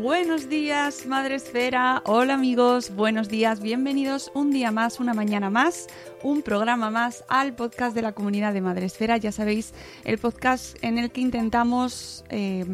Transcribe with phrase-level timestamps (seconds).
[0.00, 2.02] Buenos días, Madre Esfera.
[2.06, 5.88] Hola amigos, buenos días, bienvenidos un día más, una mañana más,
[6.22, 9.18] un programa más al podcast de la comunidad de Madre Esfera.
[9.18, 12.64] Ya sabéis, el podcast en el que intentamos eh,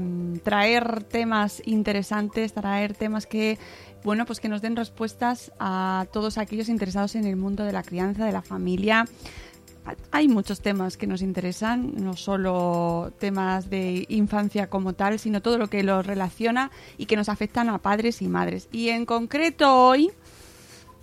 [0.45, 3.59] traer temas interesantes, traer temas que,
[4.05, 7.83] bueno, pues que nos den respuestas a todos aquellos interesados en el mundo de la
[7.83, 9.05] crianza, de la familia
[10.11, 15.59] hay muchos temas que nos interesan, no solo temas de infancia como tal, sino todo
[15.59, 18.69] lo que los relaciona y que nos afectan a padres y madres.
[18.73, 20.11] Y en concreto hoy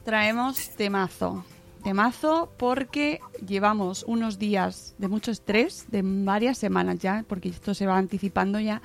[0.03, 1.45] traemos temazo.
[1.83, 7.85] Temazo porque llevamos unos días de mucho estrés, de varias semanas ya, porque esto se
[7.85, 8.81] va anticipando ya,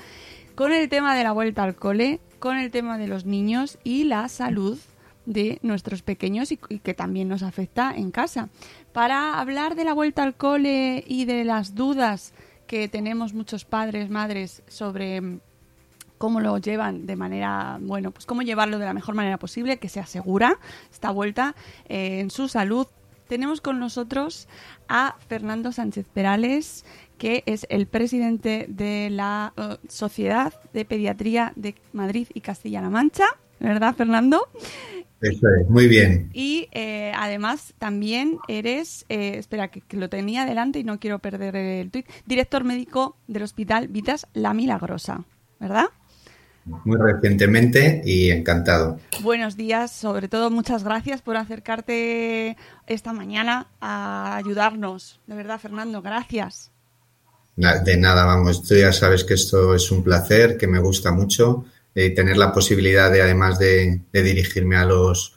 [0.56, 4.04] con el tema de la vuelta al cole, con el tema de los niños y
[4.04, 4.78] la salud
[5.28, 8.48] de nuestros pequeños y, que también nos afecta en casa.
[8.92, 12.32] Para hablar de la vuelta al cole y de las dudas
[12.66, 15.40] que tenemos muchos padres, madres sobre
[16.16, 19.90] cómo lo llevan de manera, bueno, pues cómo llevarlo de la mejor manera posible, que
[19.90, 20.58] sea segura
[20.90, 21.54] esta vuelta
[21.88, 22.86] eh, en su salud.
[23.28, 24.48] Tenemos con nosotros
[24.88, 26.86] a Fernando Sánchez Perales,
[27.18, 33.26] que es el presidente de la uh, Sociedad de Pediatría de Madrid y Castilla-La Mancha,
[33.60, 34.48] ¿verdad, Fernando?
[35.20, 36.30] Eso es, muy bien.
[36.32, 41.18] Y eh, además también eres, eh, espera, que, que, lo tenía delante y no quiero
[41.18, 45.24] perder el tuit, director médico del Hospital Vitas La Milagrosa,
[45.58, 45.86] ¿verdad?
[46.84, 48.98] Muy recientemente y encantado.
[49.22, 55.20] Buenos días, sobre todo muchas gracias por acercarte esta mañana a ayudarnos.
[55.26, 56.70] De verdad, Fernando, gracias.
[57.56, 61.64] De nada, vamos, tú ya sabes que esto es un placer, que me gusta mucho
[62.14, 65.36] tener la posibilidad de, además de, dirigirme a los,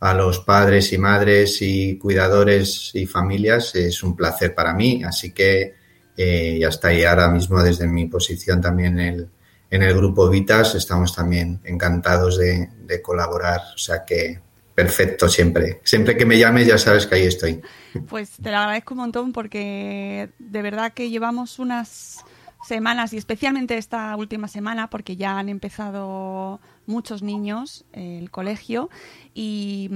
[0.00, 5.02] a los padres y madres y cuidadores y familias, es un placer para mí.
[5.04, 5.74] Así que
[6.16, 9.28] eh, ya está ahí ahora mismo desde mi posición también el,
[9.70, 13.60] en el grupo Vitas, estamos también encantados de colaborar.
[13.74, 14.40] O sea que
[14.76, 15.80] perfecto siempre.
[15.82, 17.62] Siempre que me llames ya sabes que ahí estoy.
[18.08, 22.18] Pues te lo agradezco un montón porque de verdad que llevamos unas
[22.66, 28.90] semanas y especialmente esta última semana porque ya han empezado muchos niños eh, el colegio
[29.34, 29.90] y,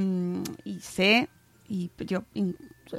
[0.64, 1.28] y sé
[1.68, 2.24] y yo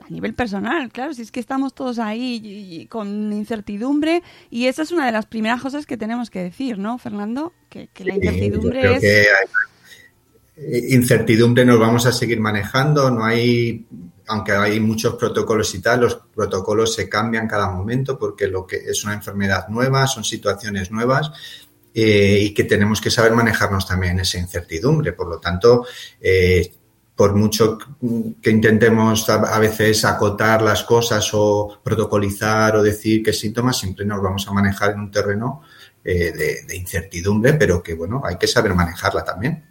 [0.01, 4.83] a nivel personal, claro, si es que estamos todos ahí y, con incertidumbre y esa
[4.83, 7.51] es una de las primeras cosas que tenemos que decir, ¿no, Fernando?
[7.69, 9.01] Que, que la incertidumbre sí, es...
[9.01, 9.47] Que hay
[10.89, 13.85] incertidumbre nos vamos a seguir manejando, no hay
[14.31, 18.77] aunque hay muchos protocolos y tal, los protocolos se cambian cada momento porque lo que
[18.77, 21.31] es una enfermedad nueva, son situaciones nuevas
[21.93, 25.11] eh, y que tenemos que saber manejarnos también esa incertidumbre.
[25.11, 25.85] Por lo tanto,
[26.21, 26.71] eh,
[27.13, 27.77] por mucho
[28.41, 34.21] que intentemos a veces acotar las cosas o protocolizar o decir qué síntomas, siempre nos
[34.21, 35.61] vamos a manejar en un terreno
[36.05, 36.31] eh,
[36.65, 39.65] de, incertidumbre, pero que bueno, hay que saber manejarla también.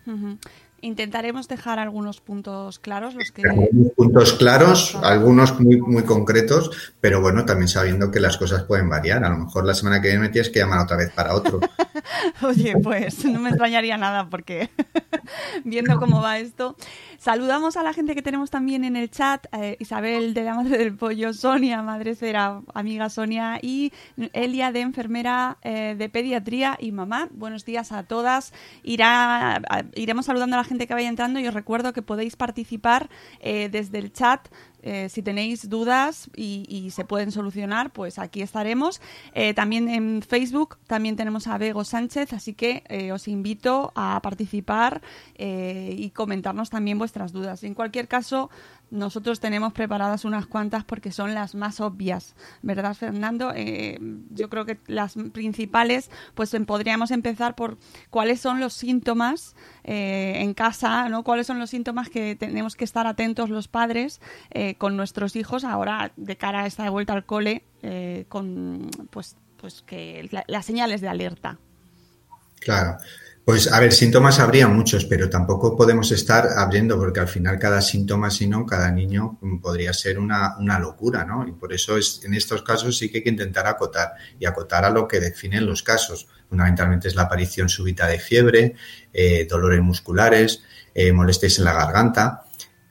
[0.82, 3.42] Intentaremos dejar algunos puntos claros, los que...
[3.48, 8.88] Algunos puntos claros, algunos muy, muy concretos, pero bueno, también sabiendo que las cosas pueden
[8.88, 9.24] variar.
[9.24, 11.60] A lo mejor la semana que viene me tienes que llamar otra vez para otro.
[12.42, 14.70] Oye, pues no me extrañaría nada porque
[15.64, 16.76] viendo cómo va esto.
[17.18, 20.78] Saludamos a la gente que tenemos también en el chat, eh, Isabel de la Madre
[20.78, 23.92] del Pollo, Sonia, Madre Esfera, amiga Sonia, y
[24.32, 27.28] Elia de enfermera eh, de pediatría y mamá.
[27.32, 28.54] Buenos días a todas.
[28.82, 29.60] Irá,
[29.94, 33.68] iremos saludando a la gente que vaya entrando y os recuerdo que podéis participar eh,
[33.70, 34.48] desde el chat
[34.82, 39.02] eh, si tenéis dudas y, se pueden solucionar, pues aquí estaremos.
[39.34, 45.02] Eh, también en Facebook también tenemos a Bego Sánchez, así que os invito a participar
[45.36, 47.62] y comentarnos también vuestras dudas.
[47.62, 48.50] En cualquier caso,
[48.90, 53.52] nosotros tenemos preparadas unas cuantas porque son las más obvias, ¿verdad, Fernando?
[53.54, 53.98] Eh,
[54.30, 57.78] yo creo que las principales, pues em- podríamos empezar por
[58.10, 59.54] cuáles son los síntomas
[59.84, 61.22] eh, en casa, ¿no?
[61.24, 64.20] Cuáles son los síntomas que tenemos que estar atentos los padres
[64.50, 69.36] eh, con nuestros hijos ahora de cara a esta vuelta al cole, eh, con pues,
[69.56, 71.58] pues que la- las señales de alerta.
[72.60, 72.98] Claro.
[73.44, 77.80] Pues a ver, síntomas habría muchos, pero tampoco podemos estar abriendo porque al final cada
[77.80, 81.48] síntoma, si no, cada niño mm, podría ser una, una locura, ¿no?
[81.48, 84.84] Y por eso es, en estos casos sí que hay que intentar acotar y acotar
[84.84, 86.28] a lo que definen los casos.
[86.48, 88.74] Fundamentalmente es la aparición súbita de fiebre,
[89.12, 90.62] eh, dolores musculares,
[90.94, 92.42] eh, molestias en la garganta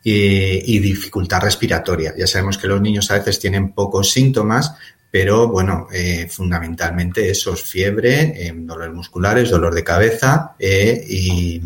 [0.04, 2.16] y, y dificultad respiratoria.
[2.18, 4.74] Ya sabemos que los niños a veces tienen pocos síntomas,
[5.12, 11.62] pero bueno, eh, fundamentalmente eso es fiebre, eh, dolores musculares, dolor de cabeza eh, y,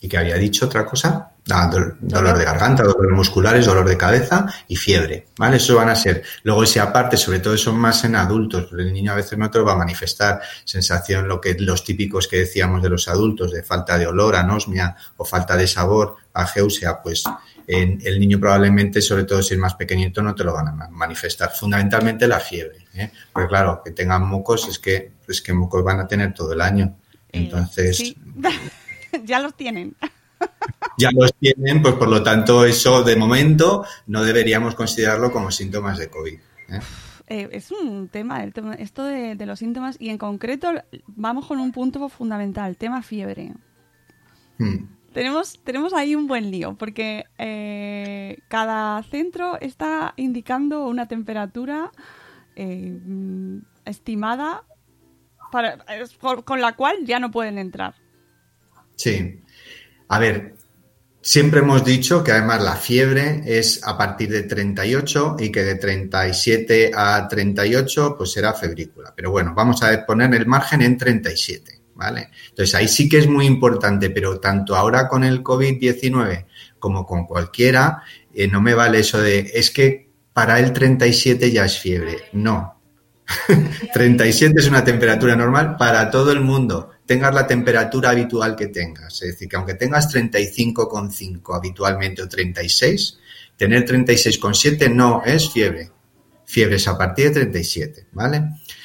[0.00, 3.96] y que había dicho otra cosa, Ah, dol- dolor de garganta, dolores musculares, dolor de
[3.96, 5.56] cabeza y fiebre, ¿vale?
[5.56, 6.22] Eso van a ser.
[6.44, 9.58] Luego ese aparte, sobre todo son más en adultos, el niño a veces no te
[9.58, 13.64] lo va a manifestar sensación, lo que los típicos que decíamos de los adultos, de
[13.64, 17.24] falta de olor, anosmia o falta de sabor, ageusia, pues
[17.66, 20.88] el niño probablemente, sobre todo si es más pequeñito, no te lo van a ma-
[20.88, 21.50] manifestar.
[21.50, 23.10] Fundamentalmente la fiebre, ¿eh?
[23.32, 26.60] Porque claro, que tengan mocos es que, es que mocos van a tener todo el
[26.60, 26.96] año.
[27.30, 28.16] Entonces, Sí.
[29.24, 29.94] ya los tienen.
[30.98, 35.98] ya los tienen, pues por lo tanto eso de momento no deberíamos considerarlo como síntomas
[35.98, 36.34] de COVID.
[36.34, 36.80] ¿eh?
[37.28, 40.72] Eh, es un tema, el tema esto de, de los síntomas y en concreto
[41.06, 43.52] vamos con un punto fundamental, tema fiebre.
[44.58, 44.84] Mm.
[45.12, 51.90] Tenemos, tenemos ahí un buen lío porque eh, cada centro está indicando una temperatura
[52.56, 54.64] eh, mm, estimada
[56.44, 57.94] con la cual ya no pueden entrar.
[58.96, 59.42] Sí.
[60.08, 60.54] A ver,
[61.20, 65.74] siempre hemos dicho que además la fiebre es a partir de 38 y que de
[65.76, 69.12] 37 a 38 pues será febrícula.
[69.14, 72.30] Pero bueno, vamos a poner el margen en 37, ¿vale?
[72.50, 76.46] Entonces ahí sí que es muy importante, pero tanto ahora con el COVID-19
[76.78, 78.02] como con cualquiera,
[78.34, 82.24] eh, no me vale eso de es que para el 37 ya es fiebre.
[82.32, 82.80] No,
[83.94, 89.14] 37 es una temperatura normal para todo el mundo, tengas la temperatura habitual que tengas.
[89.22, 93.18] Es decir, que aunque tengas 35,5 habitualmente o 36,
[93.56, 95.90] tener 36,7 no es fiebre.
[96.44, 98.42] Fiebre es a partir de 37, ¿vale?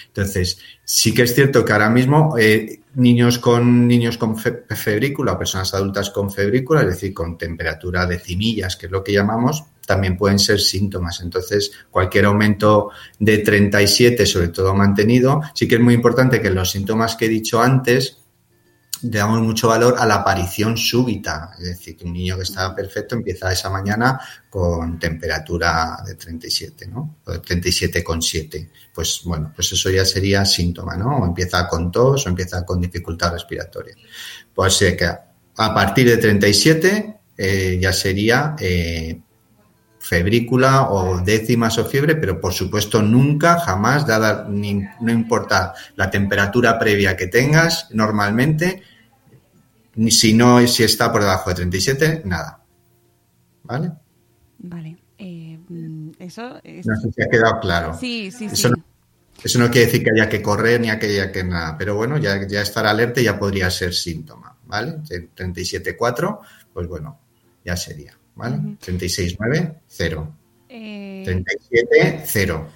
[0.08, 5.38] Entonces, sí que es cierto que ahora mismo eh, niños con niños con fe- febrícula
[5.38, 9.64] personas adultas con febrícula, es decir, con temperatura de cimillas, que es lo que llamamos,
[9.86, 11.22] también pueden ser síntomas.
[11.22, 12.90] Entonces, cualquier aumento
[13.20, 17.30] de 37, sobre todo mantenido, sí que es muy importante que los síntomas que he
[17.30, 18.18] dicho antes
[19.04, 21.52] le damos mucho valor a la aparición súbita.
[21.60, 26.88] Es decir, que un niño que está perfecto empieza esa mañana con temperatura de 37,
[26.88, 27.18] ¿no?
[27.26, 28.70] O de 37,7.
[28.94, 31.18] Pues bueno, pues eso ya sería síntoma, ¿no?
[31.18, 33.96] O empieza con tos o empieza con dificultad respiratoria.
[34.54, 39.22] Pues eh, que a partir de 37 eh, ya sería eh,
[40.08, 46.10] febrícula o décimas o fiebre, pero por supuesto nunca, jamás, dada, ni- no importa la
[46.10, 48.82] temperatura previa que tengas normalmente,
[49.96, 52.64] ni si no, si está por debajo de 37, nada.
[53.64, 53.92] ¿Vale?
[54.60, 54.98] Vale.
[55.18, 55.60] eh,
[56.20, 56.86] eso es...
[56.86, 57.94] No sé si ha quedado claro.
[58.00, 58.54] Sí, sí, sí.
[58.54, 58.78] Eso no,
[59.44, 62.18] eso no quiere decir que haya que correr ni que haya que nada, pero bueno,
[62.18, 65.00] ya, ya estar alerta ya podría ser síntoma, ¿vale?
[65.36, 66.40] 37,4,
[66.74, 67.20] pues bueno,
[67.66, 68.58] ya sería, ¿vale?
[68.84, 70.36] 36,9, 0.
[70.70, 72.68] Eh, 37, 0.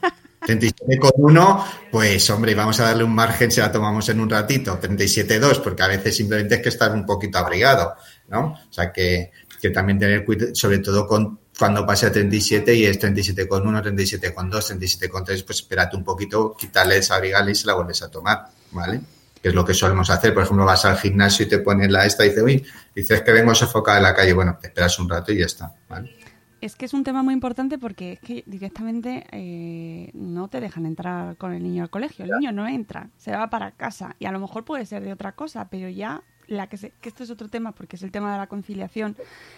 [0.41, 4.79] 37,1, pues hombre, vamos a darle un margen si la tomamos en un ratito.
[4.81, 7.93] 37,2, porque a veces simplemente es que estar un poquito abrigado,
[8.27, 8.53] ¿no?
[8.69, 12.85] O sea que, que también tener cuidado, sobre todo con cuando pase a 37 y
[12.85, 13.47] es 37,1,
[13.83, 18.99] 37,2, 37,3, pues espérate un poquito, quitarle esa y se la vuelves a tomar, ¿vale?
[19.41, 20.33] Que es lo que solemos hacer.
[20.33, 23.31] Por ejemplo, vas al gimnasio y te pones la esta y dices, uy, dices que
[23.31, 24.33] vengo sofocada de la calle.
[24.33, 25.73] Bueno, te esperas un rato y ya está.
[25.89, 26.15] ¿vale?
[26.61, 30.85] Es que es un tema muy importante porque es que directamente eh, no te dejan
[30.85, 32.23] entrar con el niño al colegio.
[32.25, 35.11] El niño no entra, se va para casa y a lo mejor puede ser de
[35.11, 38.11] otra cosa, pero ya la que, se, que esto es otro tema porque es el
[38.11, 39.17] tema de la conciliación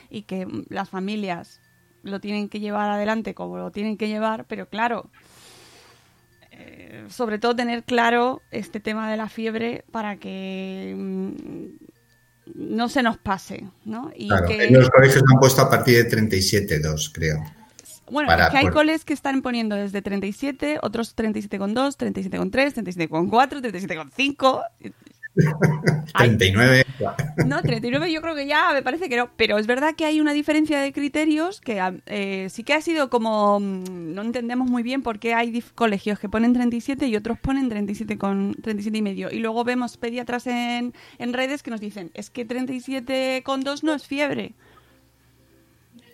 [0.10, 1.60] y que las familias
[2.04, 5.10] lo tienen que llevar adelante como lo tienen que llevar, pero claro,
[6.56, 11.32] eh, sobre todo tener claro este tema de la fiebre para que mm,
[12.56, 14.12] no se nos pase, ¿no?
[14.16, 17.44] Y Claro, que, en los colegios han puesto a partir de 37,2, creo.
[18.12, 22.74] bueno, para- es que hay por- coles que están poniendo desde 37, otros 37,2, 37,3,
[22.74, 24.62] 37,4, 37,5.
[26.14, 26.30] Ay.
[26.38, 26.86] 39.
[27.46, 29.32] No, 39 yo creo que ya me parece que no.
[29.36, 33.10] Pero es verdad que hay una diferencia de criterios que eh, sí que ha sido
[33.10, 33.60] como...
[33.60, 37.70] mm, No entendemos muy bien por qué hay colegios que ponen 37 y otros ponen
[37.70, 39.32] 37 con 37 y medio.
[39.32, 43.84] Y luego vemos pediatras en, en redes que nos dicen, es que 37 con 2
[43.84, 44.54] no es fiebre.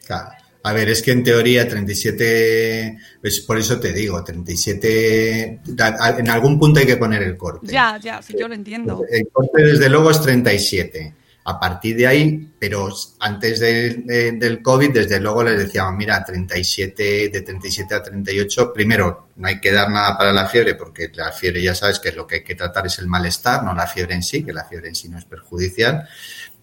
[0.08, 0.49] Claro.
[0.64, 6.30] A ver, es que en teoría 37, pues por eso te digo, 37, da- en
[6.30, 7.68] algún punto hay que poner el corte.
[7.72, 9.04] Ya, ya, sí, yo lo entiendo.
[9.10, 11.14] El corte desde luego es 37.
[11.46, 12.90] A partir de ahí, pero
[13.22, 18.72] antes de- de- del COVID, desde luego les decíamos, mira, 37, de 37 a 38,
[18.72, 22.12] primero, no hay que dar nada para la fiebre, porque la fiebre ya sabes que
[22.12, 24.66] lo que hay que tratar es el malestar, no la fiebre en sí, que la
[24.66, 26.08] fiebre en sí no es perjudicial.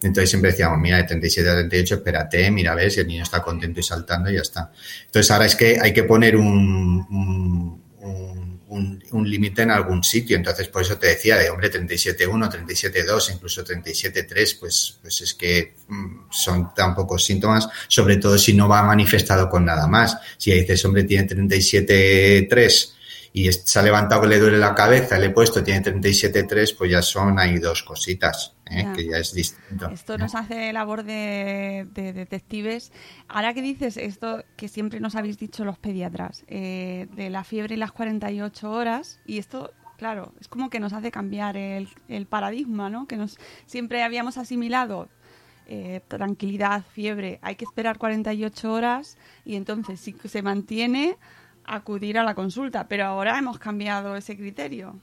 [0.03, 3.43] Entonces siempre decíamos, mira, de 37 a 38, espérate, mira, ves, si el niño está
[3.43, 4.71] contento y saltando y ya está.
[5.07, 7.83] Entonces ahora es que hay que poner un, un,
[8.69, 10.37] un- un- límite en algún sitio.
[10.37, 15.75] Entonces por eso te decía, de hombre, 37.1, 37.2, incluso 37.3, pues, pues es que
[15.88, 20.19] mm, son tan pocos síntomas, sobre todo si no va manifestado con nada más.
[20.37, 22.93] Si dices, hombre, tiene 37.3
[23.37, 26.90] y se ha levantado que le duele la cabeza, le he puesto, tiene 37.3, pues
[26.90, 28.83] ya son ahí dos cositas, ¿eh?
[28.83, 28.93] Ya.
[28.95, 29.90] que ya es distinto.
[29.90, 32.93] Esto nos hace labor de, de detectives.
[33.28, 37.75] Ahora que dices esto que siempre nos habéis dicho los pediatras, eh, de la fiebre
[37.75, 42.25] y las 48 horas, y esto, claro, es como que nos hace cambiar el, el
[42.25, 43.07] paradigma, ¿no?
[43.07, 45.11] Que nos siempre habíamos asimilado
[45.69, 51.19] eh, tranquilidad, fiebre, hay que esperar 48 horas y entonces si se mantiene
[51.66, 54.99] acudir a la consulta, pero ahora hemos cambiado ese criterio.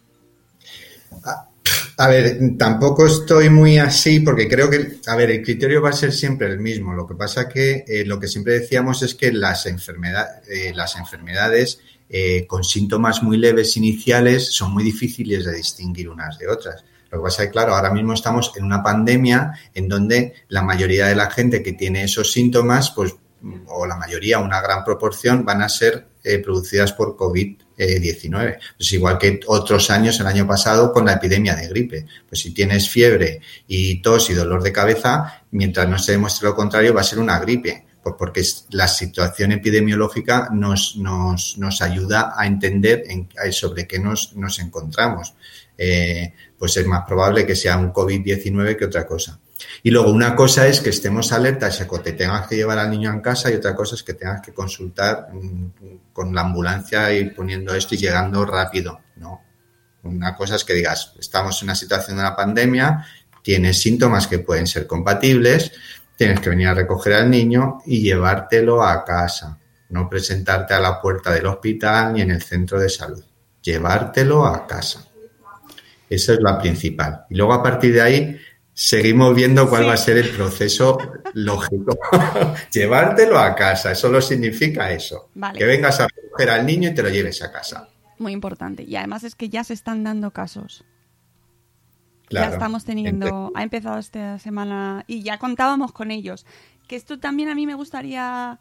[1.97, 5.93] A ver, tampoco estoy muy así porque creo que, a ver, el criterio va a
[5.93, 6.93] ser siempre el mismo.
[6.93, 10.95] Lo que pasa que eh, lo que siempre decíamos es que las, enfermedad- eh, las
[10.95, 11.79] enfermedades
[12.09, 16.83] eh, con síntomas muy leves iniciales son muy difíciles de distinguir unas de otras.
[17.11, 20.63] Lo que pasa es que, claro, ahora mismo estamos en una pandemia en donde la
[20.63, 23.15] mayoría de la gente que tiene esos síntomas, pues,
[23.67, 28.57] o la mayoría, una gran proporción, van a ser eh, producidas por COVID-19.
[28.77, 32.05] Pues igual que otros años, el año pasado, con la epidemia de gripe.
[32.27, 36.55] Pues si tienes fiebre y tos y dolor de cabeza, mientras no se demuestre lo
[36.55, 37.85] contrario, va a ser una gripe.
[38.01, 44.35] Pues porque la situación epidemiológica nos, nos, nos ayuda a entender en- sobre qué nos,
[44.35, 45.33] nos encontramos.
[45.77, 49.39] Eh, pues es más probable que sea un COVID-19 que otra cosa.
[49.83, 52.89] Y luego una cosa es que estemos alertas y que te tengas que llevar al
[52.89, 57.13] niño en casa y otra cosa es que tengas que consultar mm, con la ambulancia
[57.13, 59.41] y poniendo esto y llegando rápido, ¿no?
[60.03, 63.05] Una cosa es que digas, estamos en una situación de una pandemia,
[63.41, 65.71] tienes síntomas que pueden ser compatibles,
[66.17, 71.01] tienes que venir a recoger al niño y llevártelo a casa, no presentarte a la
[71.01, 73.23] puerta del hospital ni en el centro de salud,
[73.61, 75.07] llevártelo a casa.
[76.09, 77.25] Esa es la principal.
[77.29, 78.39] Y luego a partir de ahí
[78.73, 79.87] seguimos viendo cuál Sí.
[79.87, 80.97] va a ser el proceso
[81.33, 81.97] lógico.
[82.73, 85.29] Llevártelo a casa, solo significa eso.
[85.35, 85.57] Vale.
[85.59, 87.89] Que vengas a recoger al niño y te lo lleves a casa.
[88.19, 88.83] Muy importante.
[88.83, 90.85] Y además es que ya se están dando casos.
[92.27, 92.47] Claro.
[92.49, 96.45] Ya estamos teniendo, ha empezado esta semana y ya contábamos con ellos.
[96.87, 98.59] Que esto también a mí me gustaría,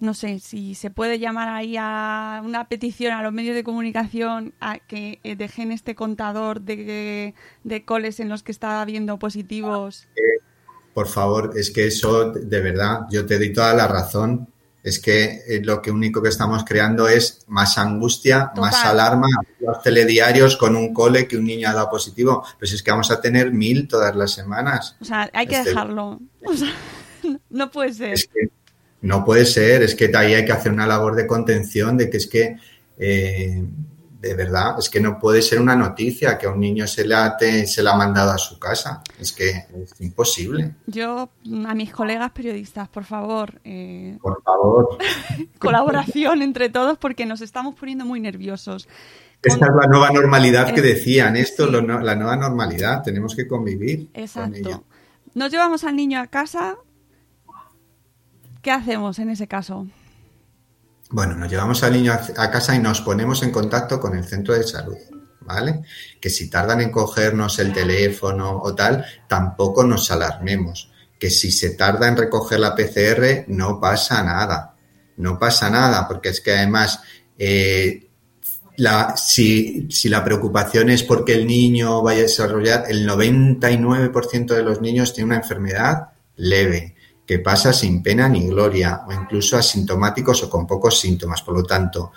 [0.00, 4.54] no sé, si se puede llamar ahí a una petición a los medios de comunicación
[4.60, 10.08] a que eh, dejen este contador de, de coles en los que está habiendo positivos.
[10.94, 14.48] Por favor, es que eso, de verdad, yo te doy toda la razón.
[14.82, 19.26] Es que eh, lo que único que estamos creando es más angustia, más alarma,
[19.60, 22.42] los telediarios con un cole que un niño ha dado positivo.
[22.58, 24.96] Pues es que vamos a tener mil todas las semanas.
[25.00, 26.18] O sea, hay que Este- dejarlo.
[26.46, 26.72] O sea,
[27.50, 28.14] no puede ser.
[28.14, 28.48] Es que
[29.02, 32.16] no puede ser, es que ahí hay que hacer una labor de contención, de que
[32.18, 32.56] es que,
[32.98, 33.64] eh,
[34.20, 37.14] de verdad, es que no puede ser una noticia que a un niño se le
[37.14, 39.02] ha, te- se le ha mandado a su casa.
[39.18, 39.48] Es que
[39.82, 40.74] es imposible.
[40.86, 41.30] Yo,
[41.66, 44.98] a mis colegas periodistas, por favor, eh, Por favor.
[45.58, 48.88] colaboración entre todos porque nos estamos poniendo muy nerviosos.
[49.42, 51.72] Esta es la nueva normalidad que Es- decían, esto, sí.
[51.72, 54.22] la nueva normalidad, tenemos que convivir con ella.
[54.24, 54.84] Exacto.
[55.32, 56.76] Nos llevamos al niño a casa.
[58.62, 59.86] ¿Qué hacemos en ese caso?
[61.10, 64.54] Bueno, nos llevamos al niño a casa y nos ponemos en contacto con el centro
[64.54, 64.96] de salud,
[65.40, 65.82] ¿vale?
[66.20, 70.90] Que si tardan en cogernos el teléfono o tal, tampoco nos alarmemos.
[71.18, 74.76] Que si se tarda en recoger la PCR, no pasa nada.
[75.16, 77.00] No pasa nada, porque es que además,
[77.36, 78.08] eh,
[79.16, 84.80] si, si la preocupación es porque el niño vaya a desarrollar, el 99% de los
[84.80, 86.94] niños tiene una enfermedad leve,
[87.30, 91.42] que pasa sin pena ni gloria, o incluso asintomáticos o con pocos síntomas.
[91.42, 92.10] Por lo tanto,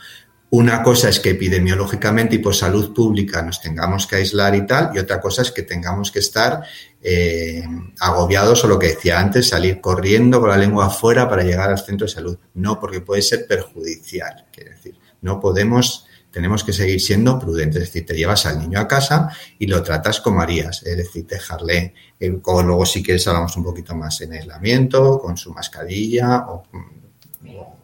[0.49, 4.89] una cosa es que epidemiológicamente y por salud pública nos tengamos que aislar y tal,
[4.95, 6.63] y otra cosa es que tengamos que estar
[6.99, 7.63] eh,
[7.99, 11.77] agobiados o lo que decía antes, salir corriendo con la lengua afuera para llegar al
[11.77, 12.39] centro de salud.
[12.55, 14.47] No, porque puede ser perjudicial.
[14.51, 17.83] Quiere decir, no podemos, tenemos que seguir siendo prudentes.
[17.83, 20.81] Es decir, te llevas al niño a casa y lo tratas como harías.
[20.83, 25.37] Es decir, dejarle, eh, o luego si quieres hablamos un poquito más en aislamiento, con
[25.37, 26.63] su mascarilla o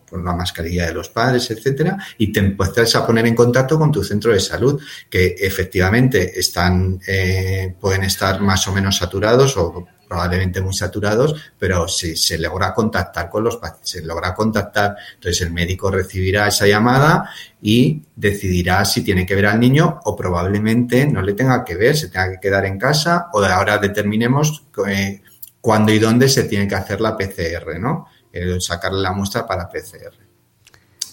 [0.10, 3.91] con la mascarilla de los padres, etcétera, y te empiezas a poner en contacto con
[3.91, 9.88] tu centro de salud, que efectivamente están, eh, pueden estar más o menos saturados o
[10.10, 15.42] probablemente muy saturados, pero si se logra contactar con los pacientes, se logra contactar, entonces
[15.46, 17.30] el médico recibirá esa llamada
[17.62, 21.96] y decidirá si tiene que ver al niño o probablemente no le tenga que ver,
[21.96, 25.22] se tenga que quedar en casa o ahora determinemos eh,
[25.62, 28.08] cuándo y dónde se tiene que hacer la PCR, ¿no?
[28.34, 30.28] Eh, sacarle la muestra para PCR.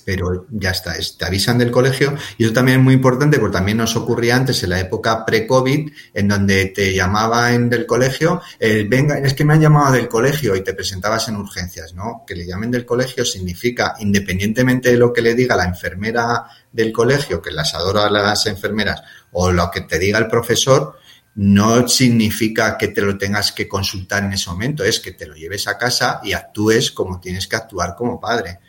[0.07, 3.55] Pero ya está, es- te avisan del colegio y eso también es muy importante porque
[3.55, 8.87] también nos ocurría antes en la época pre-COVID en donde te llamaban del colegio, eh,
[8.89, 12.23] venga, es que me han llamado del colegio y te presentabas en urgencias, ¿no?
[12.25, 16.93] Que le llamen del colegio significa, independientemente de lo que le diga la enfermera del
[16.93, 20.99] colegio, que las adoro a las enfermeras, o lo que te diga el profesor,
[21.35, 25.35] no significa que te lo tengas que consultar en ese momento, es que te lo
[25.35, 28.61] lleves a casa y actúes como tienes que actuar como padre.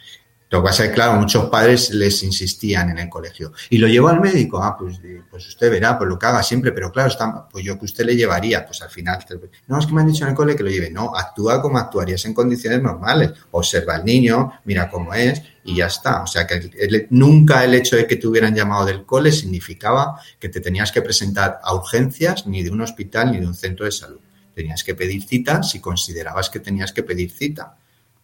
[0.50, 3.52] Lo que pasa es que, claro, muchos padres les insistían en el colegio.
[3.70, 4.64] ¿Y lo llevo al médico?
[4.64, 7.78] Ah, pues, pues usted verá, pues lo que haga siempre, pero claro, está, pues yo
[7.78, 9.20] que usted le llevaría, pues al final,
[9.68, 10.90] no, es que me han dicho en el cole que lo lleve.
[10.90, 13.32] No, actúa como actuarías en condiciones normales.
[13.52, 16.24] Observa al niño, mira cómo es y ya está.
[16.24, 20.48] O sea, que nunca el hecho de que te hubieran llamado del cole significaba que
[20.48, 23.92] te tenías que presentar a urgencias ni de un hospital ni de un centro de
[23.92, 24.22] salud.
[24.56, 27.78] Tenías que pedir cita si considerabas que tenías que pedir cita.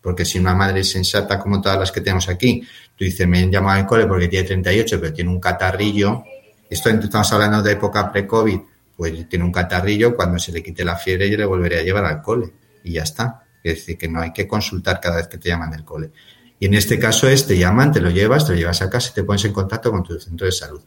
[0.04, 2.62] Porque si una madre sensata como todas las que tenemos aquí,
[2.96, 6.26] tú dices, me han llamado al cole porque tiene 38, pero tiene un catarrillo,
[6.70, 8.60] esto estamos hablando de época pre-COVID,
[8.98, 12.06] pues tiene un catarrillo, cuando se le quite la fiebre yo le volveré a llevar
[12.06, 12.52] al cole
[12.84, 13.44] y ya está.
[13.64, 16.12] Es decir, que no hay que consultar cada vez que te llaman del cole.
[16.60, 19.10] Y en este caso es, te llaman, te lo llevas, te lo llevas a casa
[19.12, 20.82] y te pones en contacto con tu centro de salud.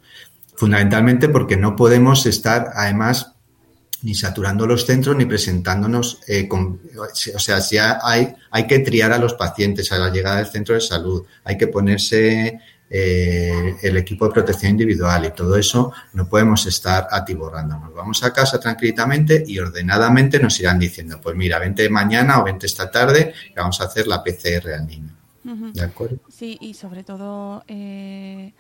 [0.57, 3.36] Fundamentalmente porque no podemos estar, además,
[4.07, 9.11] ni saturando los centros ni presentándonos eh, con, o sea, si hay, hay que triar
[9.11, 13.97] a los pacientes a la llegada del centro de salud, hay que ponerse eh, el
[13.97, 17.93] equipo de protección individual y todo eso no podemos estar atiborrándonos.
[17.93, 22.67] Vamos a casa tranquilamente y ordenadamente nos irán diciendo, pues mira, vente mañana o vente
[22.67, 25.17] esta tarde vamos a hacer la PCR al niño.
[25.75, 26.19] ¿De acuerdo?
[26.29, 28.53] Sí, y sobre todo eh,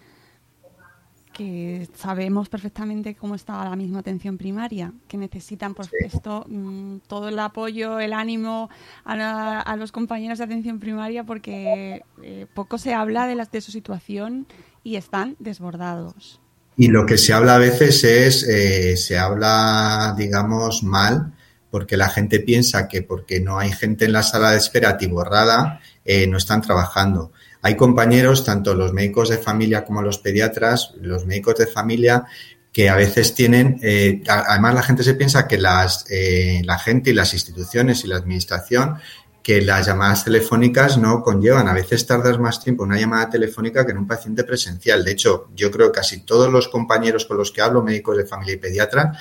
[1.37, 7.29] que sabemos perfectamente cómo está la misma atención primaria, que necesitan por esto mm, todo
[7.29, 8.70] el apoyo, el ánimo
[9.05, 13.61] a, a los compañeros de atención primaria porque eh, poco se habla de, las, de
[13.61, 14.46] su situación
[14.83, 16.40] y están desbordados.
[16.79, 21.35] Y lo que se habla a veces es, eh, se habla, digamos, mal,
[21.70, 25.81] porque la gente piensa que porque no hay gente en la sala de espera atiborrada,
[26.05, 27.33] eh, no están trabajando.
[27.62, 32.24] Hay compañeros, tanto los médicos de familia como los pediatras, los médicos de familia,
[32.72, 37.10] que a veces tienen, eh, además la gente se piensa que las, eh, la gente
[37.10, 38.98] y las instituciones y la administración
[39.46, 41.68] que las llamadas telefónicas no conllevan.
[41.68, 45.04] A veces tardas más tiempo en una llamada telefónica que en un paciente presencial.
[45.04, 48.26] De hecho, yo creo que casi todos los compañeros con los que hablo, médicos de
[48.26, 49.16] familia y pediatras,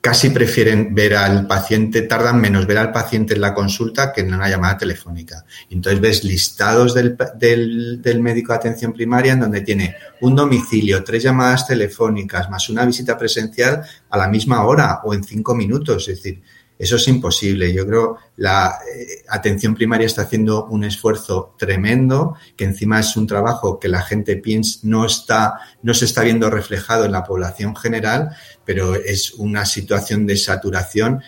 [0.00, 4.32] casi prefieren ver al paciente, tardan menos ver al paciente en la consulta que en
[4.32, 5.44] una llamada telefónica.
[5.68, 11.04] Entonces ves listados del, del, del médico de atención primaria en donde tiene un domicilio,
[11.04, 16.08] tres llamadas telefónicas, más una visita presencial a la misma hora o en cinco minutos.
[16.08, 16.42] Es decir,
[16.80, 17.74] eso es imposible.
[17.74, 23.26] Yo creo la eh, atención primaria está haciendo un esfuerzo tremendo, que encima es un
[23.26, 27.76] trabajo que la gente piensa no está, no se está viendo reflejado en la población
[27.76, 28.30] general,
[28.64, 31.20] pero es una situación de saturación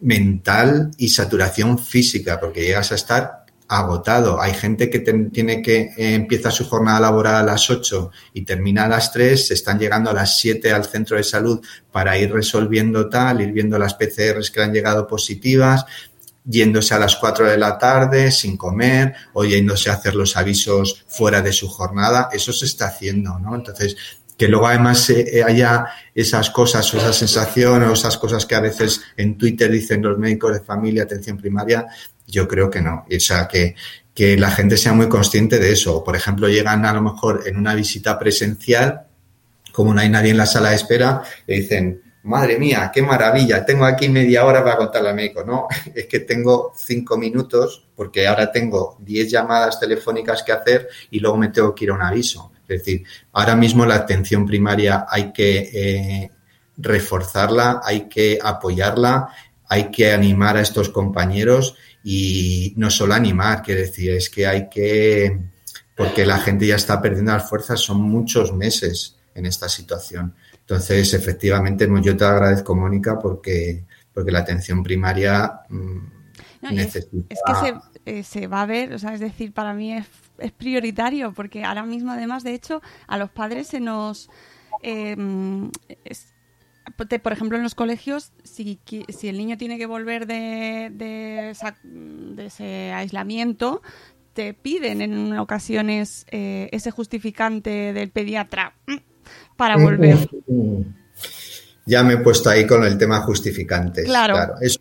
[0.00, 4.40] mental y saturación física, porque llegas a estar agotado.
[4.40, 8.84] Hay gente que tiene que eh, empieza su jornada laboral a las 8 y termina
[8.84, 12.32] a las 3, se están llegando a las 7 al centro de salud para ir
[12.32, 15.84] resolviendo tal, ir viendo las PCRs que han llegado positivas,
[16.44, 21.04] yéndose a las 4 de la tarde sin comer o yéndose a hacer los avisos
[21.08, 22.28] fuera de su jornada.
[22.32, 23.56] Eso se está haciendo, ¿no?
[23.56, 23.96] Entonces,
[24.36, 28.60] que luego además eh, haya esas cosas o esa sensación o esas cosas que a
[28.60, 31.86] veces en Twitter dicen los médicos de familia, atención primaria,
[32.26, 33.04] yo creo que no.
[33.14, 33.74] O sea, que,
[34.14, 36.02] que la gente sea muy consciente de eso.
[36.02, 39.06] Por ejemplo, llegan a lo mejor en una visita presencial,
[39.72, 43.64] como no hay nadie en la sala de espera, le dicen, madre mía, qué maravilla,
[43.64, 45.44] tengo aquí media hora para contarle al médico.
[45.44, 51.20] No, es que tengo cinco minutos porque ahora tengo diez llamadas telefónicas que hacer y
[51.20, 52.52] luego me tengo que ir a un aviso.
[52.68, 56.30] Es decir, ahora mismo la atención primaria hay que eh,
[56.76, 59.28] reforzarla, hay que apoyarla,
[59.68, 61.76] hay que animar a estos compañeros
[62.08, 65.40] y no solo animar, quiero decir, es que hay que,
[65.96, 70.32] porque la gente ya está perdiendo las fuerzas, son muchos meses en esta situación.
[70.60, 73.82] Entonces, efectivamente, yo te agradezco, Mónica, porque,
[74.14, 75.98] porque la atención primaria mm,
[76.62, 77.26] No, es, necesita...
[77.28, 77.54] es que
[78.04, 80.06] se, eh, se va a ver, o sea, es decir, para mí es,
[80.38, 84.30] es prioritario, porque ahora mismo, además, de hecho, a los padres se nos...
[84.80, 85.16] eh,
[86.04, 86.35] es-
[87.08, 88.78] te- por ejemplo, en los colegios, si,
[89.08, 93.82] si el niño tiene que volver de, de, esa- de ese aislamiento,
[94.32, 98.96] te piden en ocasiones eh, ese justificante del pediatra mm,
[99.56, 100.28] para volver.
[101.86, 104.04] Ya me he puesto ahí con el tema justificantes.
[104.06, 104.54] Claro.
[104.60, 104.78] Es-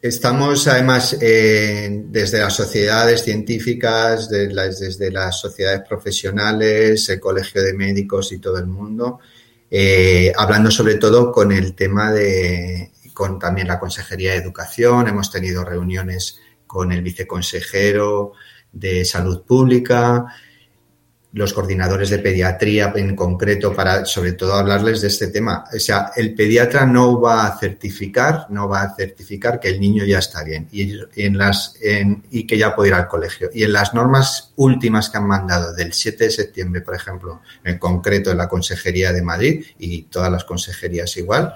[0.00, 7.62] estamos además eh, desde las sociedades científicas, de las- desde las sociedades profesionales, el colegio
[7.62, 9.20] de médicos y todo el mundo,
[9.74, 15.30] eh, hablando sobre todo con el tema de, con también la Consejería de Educación, hemos
[15.30, 18.32] tenido reuniones con el viceconsejero
[18.70, 20.26] de Salud Pública,
[21.34, 25.64] los coordinadores de pediatría en concreto para sobre todo hablarles de este tema.
[25.74, 30.04] O sea, el pediatra no va a certificar, no va a certificar que el niño
[30.04, 31.74] ya está bien y, en las,
[32.30, 33.50] y que ya puede ir al colegio.
[33.52, 37.78] Y en las normas últimas que han mandado del 7 de septiembre, por ejemplo, en
[37.78, 41.54] concreto en la Consejería de Madrid y todas las consejerías igual,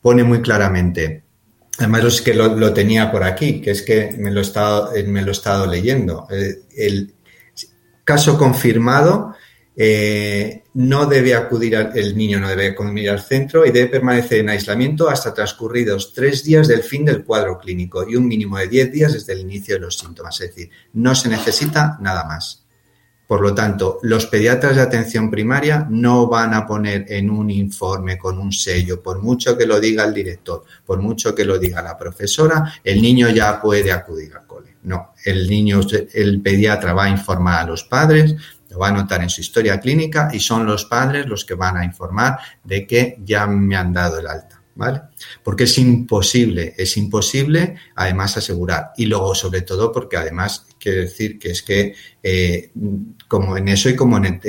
[0.00, 1.24] pone muy claramente
[1.78, 4.92] Además, es que lo, lo tenía por aquí, que es que me lo he estado,
[5.06, 6.28] me lo he estado leyendo.
[6.30, 7.13] Eh, el
[8.04, 9.34] caso confirmado,
[9.76, 14.38] eh, no debe acudir al, el niño no debe acudir al centro y debe permanecer
[14.38, 18.68] en aislamiento hasta transcurridos tres días del fin del cuadro clínico y un mínimo de
[18.68, 20.40] diez días desde el inicio de los síntomas.
[20.40, 22.64] Es decir, no se necesita nada más.
[23.26, 28.18] Por lo tanto, los pediatras de atención primaria no van a poner en un informe
[28.18, 31.80] con un sello, por mucho que lo diga el director, por mucho que lo diga
[31.80, 34.34] la profesora, el niño ya puede acudir.
[34.84, 35.80] No, el niño,
[36.12, 38.36] el pediatra va a informar a los padres,
[38.70, 41.76] lo va a anotar en su historia clínica y son los padres los que van
[41.76, 44.60] a informar de que ya me han dado el alta.
[44.76, 45.02] ¿Vale?
[45.44, 48.90] Porque es imposible, es imposible además asegurar.
[48.96, 52.72] Y luego, sobre todo, porque además quiero decir que es que, eh,
[53.28, 54.40] como en eso y como en,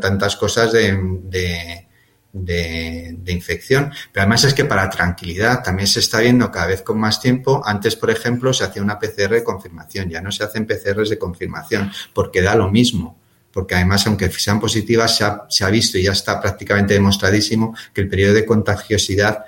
[0.00, 1.85] tantas cosas de,
[2.32, 6.98] de, infección, pero además es que para tranquilidad también se está viendo cada vez con
[6.98, 7.62] más tiempo.
[7.64, 11.18] Antes, por ejemplo, se hacía una PCR de confirmación, ya no se hacen PCRs de
[11.18, 13.18] confirmación, porque da lo mismo
[13.52, 17.74] porque además, aunque sean positivas, se ha, se ha, visto y ya está prácticamente demostradísimo
[17.94, 19.46] que el periodo de contagiosidad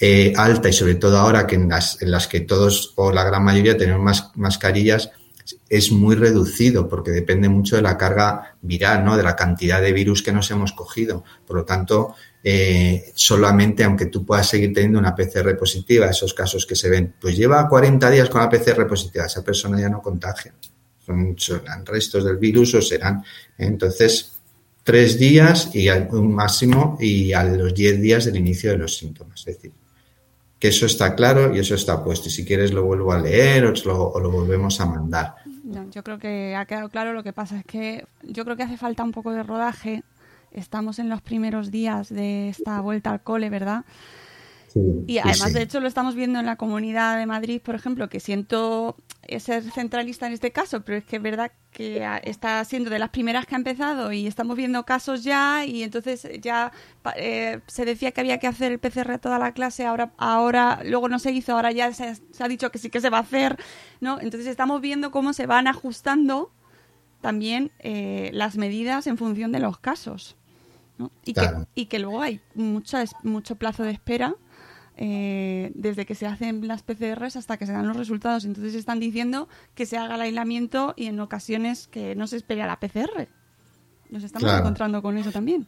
[0.00, 3.22] eh, alta y sobre todo ahora que en las, en las que todos o la
[3.22, 5.12] gran mayoría tenemos más, mascarillas,
[5.68, 9.16] es muy reducido porque depende mucho de la carga viral, ¿no?
[9.16, 11.24] de la cantidad de virus que nos hemos cogido.
[11.46, 16.66] Por lo tanto, eh, solamente aunque tú puedas seguir teniendo una PCR positiva, esos casos
[16.66, 20.02] que se ven, pues lleva 40 días con la PCR positiva, esa persona ya no
[20.02, 20.52] contagia
[21.04, 21.36] son,
[21.86, 23.22] restos del virus o serán.
[23.58, 24.32] Entonces,
[24.82, 29.40] tres días y un máximo y a los diez días del inicio de los síntomas.
[29.40, 29.72] Es decir,
[30.58, 32.28] que eso está claro y eso está puesto.
[32.28, 35.34] Y si quieres lo vuelvo a leer o lo volvemos a mandar.
[35.90, 37.12] Yo creo que ha quedado claro.
[37.12, 40.02] Lo que pasa es que yo creo que hace falta un poco de rodaje.
[40.52, 43.84] Estamos en los primeros días de esta vuelta al cole, ¿verdad?
[44.74, 45.54] Sí, y además, sí.
[45.54, 48.96] de hecho, lo estamos viendo en la comunidad de Madrid, por ejemplo, que siento
[49.38, 53.10] ser centralista en este caso, pero es que es verdad que está siendo de las
[53.10, 56.72] primeras que ha empezado y estamos viendo casos ya y entonces ya
[57.16, 60.80] eh, se decía que había que hacer el PCR a toda la clase, ahora, ahora
[60.84, 63.18] luego no se hizo, ahora ya se, se ha dicho que sí que se va
[63.18, 63.56] a hacer,
[64.00, 64.20] ¿no?
[64.20, 66.52] Entonces estamos viendo cómo se van ajustando
[67.20, 70.36] también eh, las medidas en función de los casos.
[70.98, 71.10] ¿no?
[71.24, 71.66] Y, claro.
[71.74, 74.36] que, y que luego hay mucho, mucho plazo de espera
[74.96, 78.44] eh, desde que se hacen las PCRs hasta que se dan los resultados.
[78.44, 82.62] Entonces están diciendo que se haga el aislamiento y en ocasiones que no se espere
[82.62, 83.28] a la PCR.
[84.10, 84.60] Nos estamos Claro.
[84.60, 85.66] encontrando con eso también.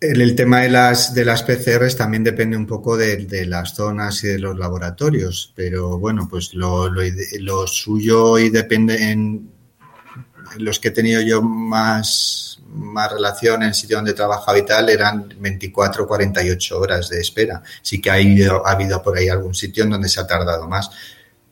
[0.00, 3.74] El, el tema de las, de las PCRs también depende un poco de, de las
[3.74, 7.00] zonas y de los laboratorios, pero bueno, pues lo, lo
[7.40, 9.50] lo suyo y depende en
[10.58, 14.64] los que he tenido yo más, más relación en el sitio donde he trabajado y
[14.64, 17.62] tal eran 24 48 horas de espera.
[17.82, 20.68] Sí que ha, ido- ha habido por ahí algún sitio en donde se ha tardado
[20.68, 20.90] más,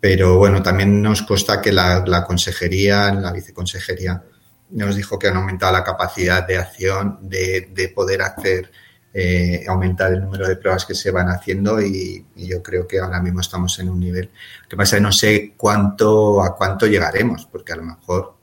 [0.00, 4.22] pero bueno, también nos consta que la, consejería, la viceconsejería,
[4.70, 8.70] nos dijo que han aumentado la capacidad de acción, de, de poder hacer,
[9.14, 12.98] eh, aumentar el número de pruebas que se van haciendo y, y yo creo que
[12.98, 14.30] ahora mismo estamos en un nivel.
[14.62, 18.34] Lo que pasa es que no sé cuánto, a cuánto llegaremos, porque a lo mejor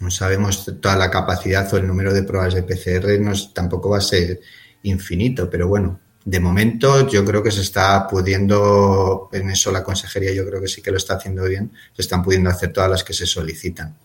[0.00, 3.20] no sabemos toda la capacidad o el número de pruebas de PCR,
[3.52, 4.40] tampoco va a ser
[4.82, 10.32] infinito, pero bueno, de momento yo creo que se está pudiendo, en eso la consejería
[10.32, 13.02] yo creo que sí que lo está haciendo bien, se están pudiendo hacer todas las
[13.02, 13.96] que se solicitan.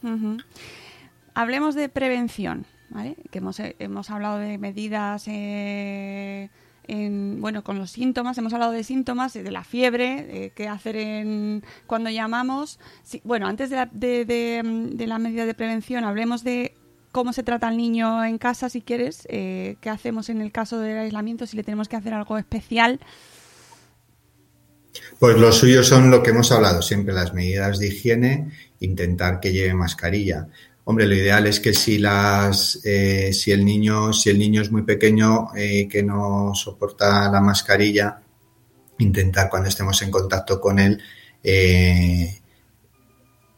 [1.34, 3.18] Hablemos de prevención, ¿vale?
[3.30, 6.50] Que hemos, eh, hemos hablado de medidas eh,
[6.88, 10.96] en, bueno, con los síntomas, hemos hablado de síntomas, de la fiebre, eh, qué hacer
[10.96, 12.80] en, cuando llamamos.
[13.24, 14.62] Bueno, antes de la, de, de,
[14.94, 16.76] de la medida de prevención, hablemos de
[17.12, 20.80] cómo se trata al niño en casa, si quieres, eh, qué hacemos en el caso
[20.80, 23.00] del aislamiento, si le tenemos que hacer algo especial.
[25.20, 29.54] Pues lo suyo son lo que hemos hablado siempre, las medidas de higiene, intentar que
[29.54, 30.48] lleve mascarilla.
[30.86, 34.72] Hombre, lo ideal es que si las, eh, si el niño, si el niño es
[34.72, 38.22] muy pequeño eh, que no soporta la mascarilla,
[38.98, 41.02] intentar cuando estemos en contacto con él
[41.44, 42.40] eh,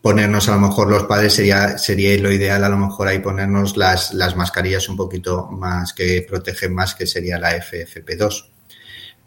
[0.01, 3.75] ponernos a lo mejor los padres sería sería lo ideal a lo mejor ahí ponernos
[3.75, 8.45] las, las mascarillas un poquito más que protegen más que sería la FFP2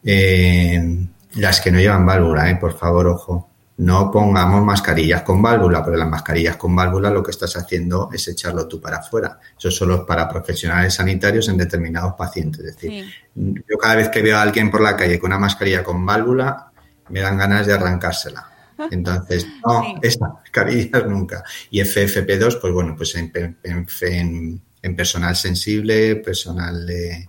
[0.05, 3.48] eh, las que no llevan válvula, eh, por favor, ojo.
[3.79, 8.27] No pongamos mascarillas con válvula, porque las mascarillas con válvula lo que estás haciendo es
[8.27, 9.38] echarlo tú para afuera.
[9.57, 12.61] Eso solo es para profesionales sanitarios en determinados pacientes.
[12.64, 13.05] Es decir,
[13.37, 16.73] yo cada vez que veo a alguien por la calle con una mascarilla con válvula,
[17.11, 18.51] me dan ganas de arrancársela.
[18.91, 19.95] Entonces, no, Sí.
[20.03, 21.45] esas mascarillas nunca.
[21.71, 23.31] Y FFP2, pues bueno, pues en,
[23.62, 27.29] en- en- en personal sensible, personal de,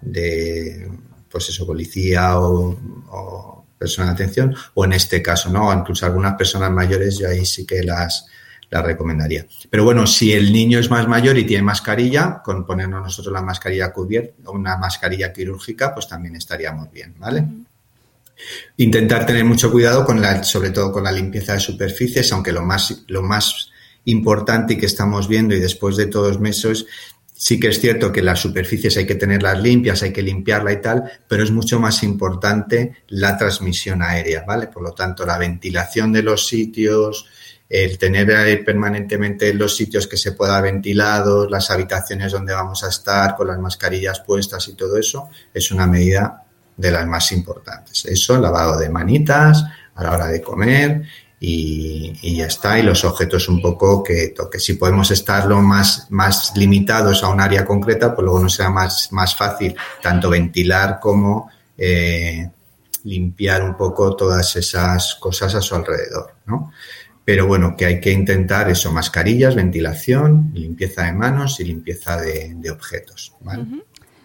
[0.00, 0.90] de,
[1.30, 2.70] pues eso, policía o,
[3.10, 5.72] o personal de atención, o en este caso, ¿no?
[5.72, 8.26] Incluso algunas personas mayores, yo ahí sí que las,
[8.68, 9.46] las recomendaría.
[9.70, 13.40] Pero bueno, si el niño es más mayor y tiene mascarilla, con ponernos nosotros la
[13.40, 17.46] mascarilla cubierta, una mascarilla quirúrgica, pues también estaríamos bien, ¿vale?
[18.76, 22.62] Intentar tener mucho cuidado con la, sobre todo con la limpieza de superficies, aunque lo
[22.62, 23.70] más, lo más
[24.04, 26.84] importante y que estamos viendo y después de todos los meses,
[27.40, 30.82] sí que es cierto que las superficies hay que tenerlas limpias, hay que limpiarla y
[30.82, 34.66] tal, pero es mucho más importante la transmisión aérea, ¿vale?
[34.66, 37.24] Por lo tanto, la ventilación de los sitios,
[37.66, 43.34] el tener permanentemente los sitios que se pueda ventilados, las habitaciones donde vamos a estar
[43.36, 46.44] con las mascarillas puestas y todo eso, es una medida
[46.76, 48.04] de las más importantes.
[48.04, 51.04] Eso, lavado de manitas a la hora de comer
[51.42, 52.78] y, ya está.
[52.78, 54.60] Y los objetos un poco que toque.
[54.60, 58.68] Si podemos estar lo más, más limitados a un área concreta, pues luego nos será
[58.68, 62.50] más, más fácil tanto ventilar como eh,
[63.04, 66.70] limpiar un poco todas esas cosas a su alrededor, ¿no?
[67.24, 72.70] Pero bueno, que hay que intentar eso, mascarillas, ventilación, limpieza de manos y limpieza de,
[72.70, 73.34] objetos.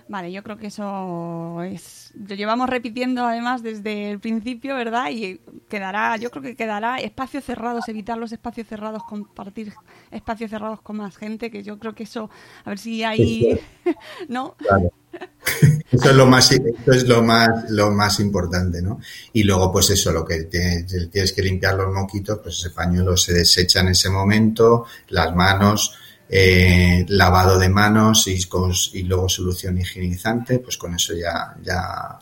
[0.08, 2.14] Vale, yo creo que eso es.
[2.16, 5.10] Lo llevamos repitiendo además desde el principio, ¿verdad?
[5.10, 9.74] Y quedará, yo creo que quedará espacios cerrados, evitar los espacios cerrados, compartir
[10.12, 12.30] espacios cerrados con más gente, que yo creo que eso,
[12.66, 13.60] a ver si hay.
[14.30, 14.56] ¿No?
[14.58, 14.92] Claro.
[15.92, 19.00] Eso es lo más, eso es lo más, lo más importante, ¿no?
[19.32, 23.16] Y luego, pues eso, lo que tienes, tienes que limpiar los moquitos, pues ese pañuelo
[23.16, 25.96] se desecha en ese momento, las manos,
[26.30, 32.18] eh, lavado de manos y, con- y luego solución higienizante, pues con eso ya, ya,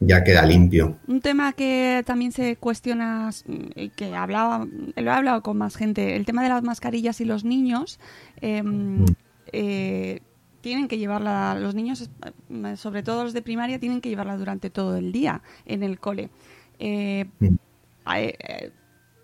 [0.00, 0.98] ya queda limpio.
[1.06, 5.76] Un tema que también se cuestiona, mm, y que hablaba, lo he hablado con más
[5.76, 7.98] gente, el tema de las mascarillas y los niños.
[8.40, 8.62] eh,
[9.52, 10.20] eh,
[10.60, 14.70] tienen que llevarla, los niños, eh, sobre todo los de primaria, tienen que llevarla durante
[14.70, 16.30] todo el día en el cole.
[16.80, 17.54] Mm.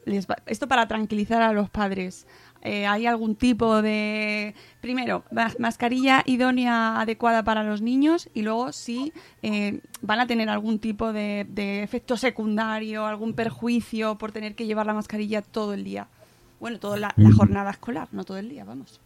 [0.06, 2.26] les va- esto para tranquilizar a los padres.
[2.62, 8.72] Eh, ¿Hay algún tipo de, primero, mas- mascarilla idónea adecuada para los niños y luego
[8.72, 14.54] si eh, van a tener algún tipo de, de efecto secundario, algún perjuicio por tener
[14.54, 16.08] que llevar la mascarilla todo el día?
[16.58, 19.00] Bueno, toda la, la jornada escolar, no todo el día, vamos.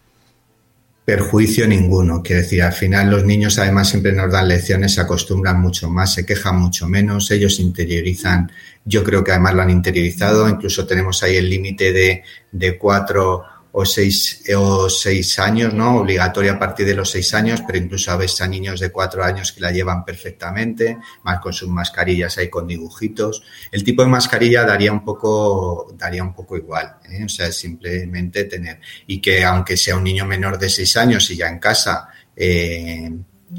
[1.04, 2.22] perjuicio ninguno.
[2.22, 6.14] Quiero decir, al final los niños además siempre nos dan lecciones, se acostumbran mucho más,
[6.14, 8.50] se quejan mucho menos, ellos interiorizan,
[8.84, 13.44] yo creo que además lo han interiorizado, incluso tenemos ahí el límite de, de cuatro
[13.76, 15.96] o seis, o seis años, ¿no?
[15.98, 19.24] Obligatoria a partir de los seis años, pero incluso a veces a niños de cuatro
[19.24, 23.42] años que la llevan perfectamente, más con sus mascarillas ahí con dibujitos.
[23.72, 27.24] El tipo de mascarilla daría un poco, daría un poco igual, ¿eh?
[27.24, 28.78] o sea, simplemente tener.
[29.08, 33.10] Y que aunque sea un niño menor de seis años y ya en casa eh,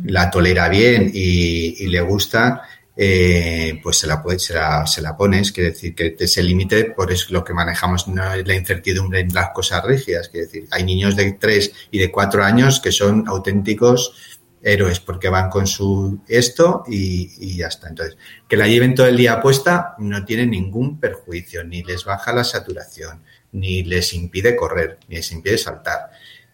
[0.06, 2.62] la tolera bien y, y le gusta,
[2.98, 6.86] eh, pues se la, puede, se, la, se la pones, quiere decir que ese límite,
[6.86, 10.68] por es lo que manejamos no es la incertidumbre en las cosas rígidas, quiere decir,
[10.72, 15.68] hay niños de 3 y de 4 años que son auténticos héroes porque van con
[15.68, 17.90] su esto y, y ya está.
[17.90, 22.34] Entonces, que la lleven todo el día puesta no tiene ningún perjuicio, ni les baja
[22.34, 26.12] la saturación, ni les impide correr, ni les impide saltar.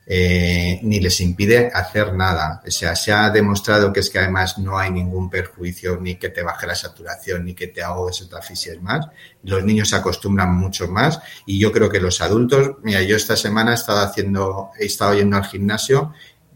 [0.07, 2.61] Eh, ni les impide hacer nada.
[2.65, 6.29] O sea, se ha demostrado que es que además no hay ningún perjuicio ni que
[6.29, 9.07] te baje la saturación ni que te ahogues o te asfixies más.
[9.43, 13.35] Los niños se acostumbran mucho más y yo creo que los adultos, mira, yo esta
[13.35, 16.13] semana he estado haciendo, he estado yendo al gimnasio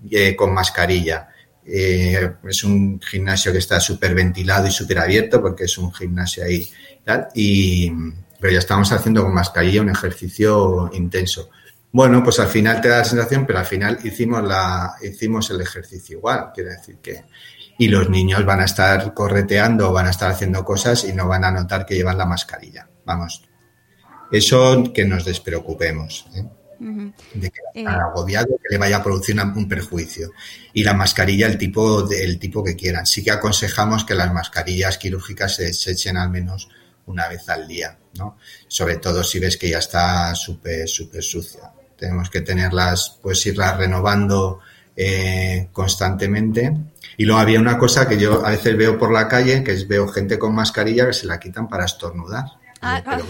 [0.10, 1.30] eh, con mascarilla.
[1.66, 6.44] Eh, es un gimnasio que está súper ventilado y súper abierto porque es un gimnasio
[6.44, 6.70] ahí
[7.04, 7.92] tal, y
[8.40, 11.50] pero ya estamos haciendo con mascarilla un ejercicio intenso.
[11.96, 15.62] Bueno, pues al final te da la sensación, pero al final hicimos la, hicimos el
[15.62, 17.24] ejercicio igual, quiere decir que,
[17.78, 21.46] y los niños van a estar correteando, van a estar haciendo cosas y no van
[21.46, 22.90] a notar que llevan la mascarilla.
[23.06, 23.44] Vamos,
[24.30, 26.44] eso que nos despreocupemos, ¿eh?
[27.34, 27.86] de que Eh.
[27.88, 30.32] agobiado, que le vaya a producir un perjuicio.
[30.74, 33.06] Y la mascarilla, el tipo, de- el tipo que quieran.
[33.06, 36.68] Sí que aconsejamos que las mascarillas quirúrgicas se desechen al menos
[37.06, 38.38] una vez al día, ¿no?
[38.68, 41.72] Sobre todo si ves que ya está súper, súper sucia.
[41.98, 44.60] Tenemos que tenerlas, pues irlas renovando
[44.96, 46.74] eh, constantemente.
[47.18, 49.88] Y luego había una cosa que yo a veces veo por la calle, que es
[49.88, 52.46] veo gente con mascarilla que se la quitan para estornudar.
[52.82, 53.26] Ah, Pero,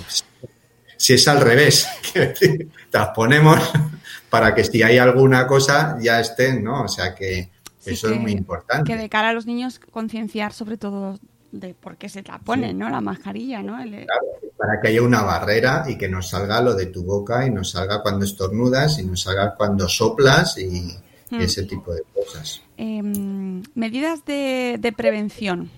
[0.98, 3.60] si es al revés, te las ponemos
[4.30, 6.84] para que si hay alguna cosa ya estén, ¿no?
[6.84, 7.50] O sea que
[7.80, 8.92] Sí, eso que- es muy importante.
[8.92, 11.20] Que de cara a los niños concienciar sobre todo
[11.60, 12.90] de por qué se la ponen, ¿no?
[12.90, 13.82] La mascarilla, ¿no?
[13.82, 14.26] El- Claro,
[14.58, 17.72] para que haya una barrera y que nos salga lo de tu boca y nos
[17.72, 20.96] salga cuando estornudas y nos salga cuando soplas y
[21.32, 21.42] Hmm.
[21.42, 22.62] ese tipo de cosas.
[22.78, 25.72] Em, medidas de, de prevención,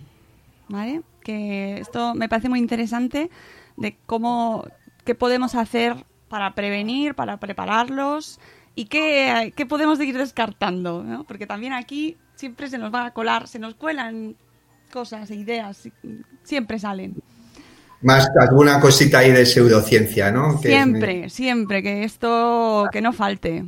[0.68, 1.02] ¿vale?
[1.24, 3.30] Que esto me parece muy interesante
[3.78, 4.66] de cómo,
[5.06, 8.40] qué podemos hacer para prevenir, para prepararlos
[8.76, 11.24] y qué, qué podemos ir descartando, ¿no?
[11.24, 14.36] Porque también aquí siempre se nos va a colar, se nos cuelan
[14.88, 15.88] cosas, e ideas,
[16.44, 17.16] siempre salen.
[18.02, 20.62] Más alguna cosita ahí de pseudociencia, ¿no?
[20.62, 23.64] Que Siempre, siempre, que esto, que no falte.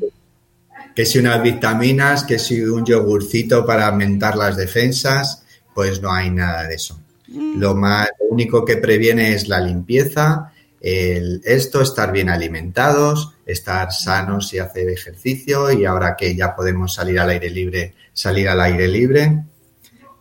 [0.96, 6.30] que si unas vitaminas, que si un yogurcito para aumentar las defensas, pues no hay
[6.30, 7.00] nada de eso.
[7.28, 10.52] Lo más, lo único que previene es la limpieza,
[10.82, 16.94] el, esto, estar bien alimentados, estar sanos y hacer ejercicio y ahora que ya podemos
[16.94, 19.44] salir al aire libre, salir al aire libre.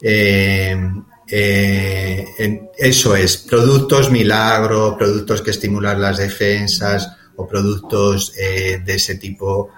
[0.00, 0.76] Eh,
[1.30, 9.16] eh, eso es, productos milagro, productos que estimulan las defensas o productos eh, de ese
[9.16, 9.70] tipo.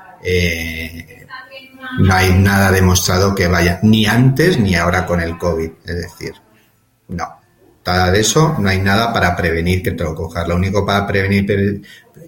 [1.99, 5.71] no hay nada demostrado que vaya ni antes ni ahora con el COVID.
[5.85, 6.35] Es decir,
[7.09, 7.37] no.
[7.85, 10.47] Nada de eso, no hay nada para prevenir que te lo cojas.
[10.47, 11.81] Lo único para prevenir pre-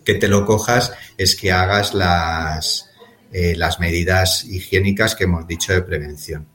[0.02, 2.90] que te lo cojas es que hagas las,
[3.30, 6.48] las medidas higiénicas que hemos dicho de prevención.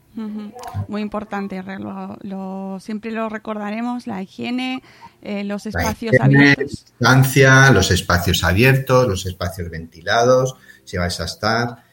[0.88, 4.82] Muy importante, lo, lo- siempre lo recordaremos, la higiene,
[5.22, 6.70] eh, los La espacios higiene, abiertos.
[6.70, 11.84] distancia, los espacios abiertos, los espacios ventilados, si vais a estar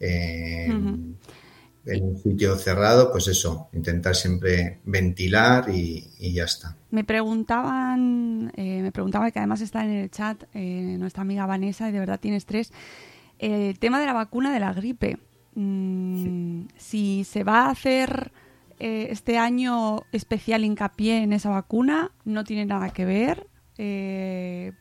[0.00, 0.66] eh,
[1.86, 6.74] en un sitio cerrado, pues eso, intentar siempre ventilar y, y ya está.
[6.90, 11.88] Me preguntaban, eh, me preguntaba que además está en el chat eh, nuestra amiga Vanessa
[11.88, 12.72] y de verdad tiene estrés,
[13.38, 15.18] eh, el tema de la vacuna de la gripe.
[15.54, 18.32] Mm, Si se va a hacer
[18.78, 23.46] eh, este año especial hincapié en esa vacuna, no tiene nada que ver.
[23.78, 24.72] Eh,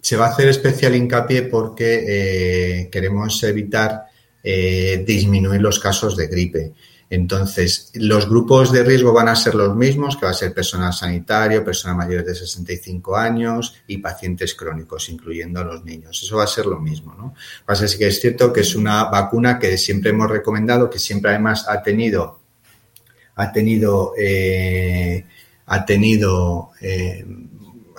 [0.00, 4.06] Se va a hacer especial hincapié porque eh, queremos evitar
[5.06, 6.74] disminuir los casos de gripe.
[7.14, 10.92] Entonces, los grupos de riesgo van a ser los mismos, que va a ser personal
[10.92, 16.20] sanitario, personas mayores de 65 años y pacientes crónicos, incluyendo a los niños.
[16.20, 17.34] Eso va a ser lo mismo, ¿no?
[17.64, 21.66] Pasa que es cierto que es una vacuna que siempre hemos recomendado, que siempre además
[21.68, 22.40] ha tenido,
[23.36, 25.24] ha tenido, eh,
[25.66, 27.24] ha tenido eh,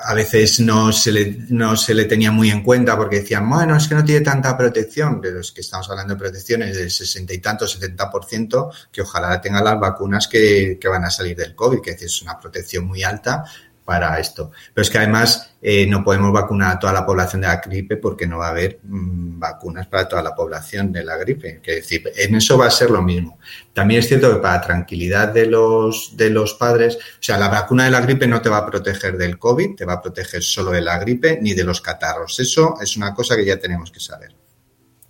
[0.08, 3.76] a veces no se, le, no se le tenía muy en cuenta porque decían, bueno,
[3.76, 7.34] es que no tiene tanta protección, pero es que estamos hablando de protecciones del 60
[7.34, 11.82] y tanto, 70%, que ojalá tengan las vacunas que, que, van a salir del COVID,
[11.82, 13.46] que es una protección muy alta,
[13.86, 14.52] para esto.
[14.74, 17.98] Pero es que además eh, no podemos vacunar a toda la población de la gripe
[17.98, 21.62] porque no va a haber mmm, vacunas para toda la población de la gripe.
[21.64, 23.38] Es decir, en eso va a ser lo mismo.
[23.74, 27.86] También es cierto que para tranquilidad de los, de los padres, o sea, la vacuna
[27.86, 30.72] de la gripe no te va a proteger del COVID, te va a proteger solo
[30.72, 32.40] de la gripe ni de los catarros.
[32.40, 34.36] Eso es una cosa que ya tenemos que saber.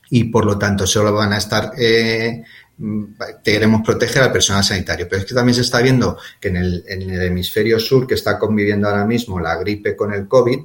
[0.09, 2.43] Y por lo tanto, solo van a estar eh,
[3.43, 5.07] queremos proteger al personal sanitario.
[5.09, 6.84] Pero es que también se está viendo que en el,
[7.21, 10.59] hemisferio sur, que está conviviendo ahora mismo la gripe con el COVID,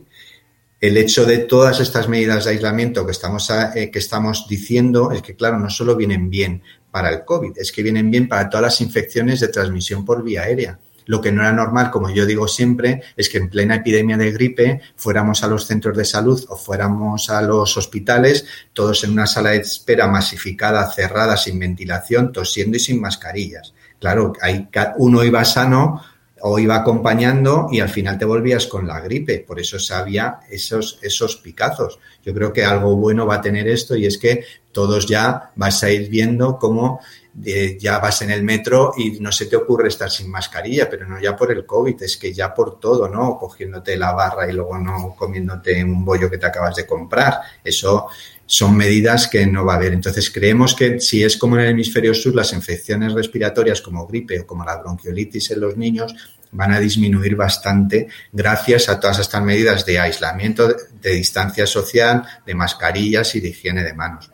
[0.81, 5.23] el hecho de todas estas medidas de aislamiento que estamos, eh, que estamos diciendo es
[5.23, 8.63] que, claro, no solo vienen bien para el COVID, es que vienen bien para todas
[8.63, 10.79] las infecciones de transmisión por vía aérea.
[11.11, 14.31] Lo que no era normal, como yo digo siempre, es que en plena epidemia de
[14.31, 19.27] gripe fuéramos a los centros de salud o fuéramos a los hospitales, todos en una
[19.27, 23.75] sala de espera masificada, cerrada, sin ventilación, tosiendo y sin mascarillas.
[23.99, 26.01] Claro, hay, uno iba sano
[26.43, 29.41] o iba acompañando y al final te volvías con la gripe.
[29.41, 31.99] Por eso sabía esos, esos picazos.
[32.25, 35.83] Yo creo que algo bueno va a tener esto y es que todos ya vas
[35.83, 37.01] a ir viendo cómo
[37.45, 41.07] eh, ya vas en el metro y no se te ocurre estar sin mascarilla, pero
[41.07, 43.39] no ya por el COVID, es que ya por todo, ¿no?
[43.39, 47.41] Cogiéndote la barra y luego no comiéndote un bollo que te acabas de comprar.
[47.63, 48.09] Eso
[48.45, 49.93] son medidas que no va a haber.
[49.93, 54.41] Entonces, creemos que si es como en el hemisferio sur, las infecciones respiratorias como gripe
[54.41, 56.15] o como la bronquiolitis en los niños
[56.53, 62.55] van a disminuir bastante gracias a todas estas medidas de aislamiento, de distancia social, de
[62.55, 64.31] mascarillas y de higiene de manos.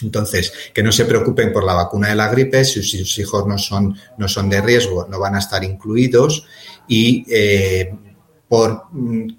[0.00, 3.58] Entonces, que no se preocupen por la vacuna de la gripe, si sus hijos no
[3.58, 6.46] son, no son de riesgo, no van a estar incluidos
[6.88, 7.94] y eh,
[8.48, 8.84] por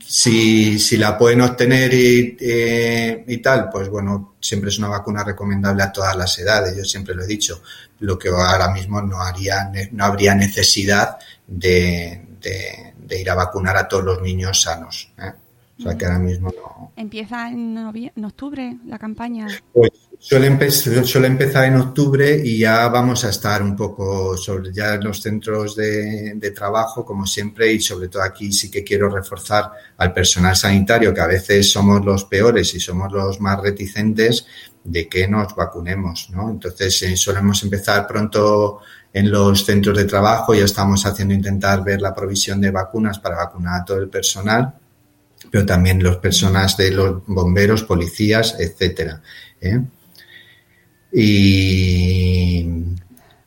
[0.08, 5.24] si, si, la pueden obtener y, eh, y, tal, pues bueno, siempre es una vacuna
[5.24, 7.62] recomendable a todas las edades, yo siempre lo he dicho,
[7.99, 13.78] lo que ahora mismo no, haría, no habría necesidad de, de, de ir a vacunar
[13.78, 15.12] a todos los niños sanos.
[15.20, 15.32] ¿eh?
[15.80, 16.93] O sea que ahora mismo no.
[16.95, 17.76] ¿Empieza en,
[18.15, 19.47] en octubre la campaña?
[19.74, 24.71] Pues suele, empe suele, empezar en octubre y ya vamos a estar un poco sobre
[24.71, 28.84] ya en los centros de, de, trabajo, como siempre, y sobre todo aquí sí que
[28.84, 33.59] quiero reforzar al personal sanitario, que a veces somos los peores y somos los más
[33.59, 34.45] reticentes
[34.84, 36.51] de que nos vacunemos, ¿no?
[36.51, 41.99] Entonces eh, solemos empezar pronto en los centros de trabajo, ya estamos haciendo intentar ver
[41.99, 44.74] la provisión de vacunas para vacunar a todo el personal
[45.52, 49.22] pero también las personas de los bomberos, policías, etcétera.
[49.62, 49.80] ¿eh?
[51.12, 52.66] Y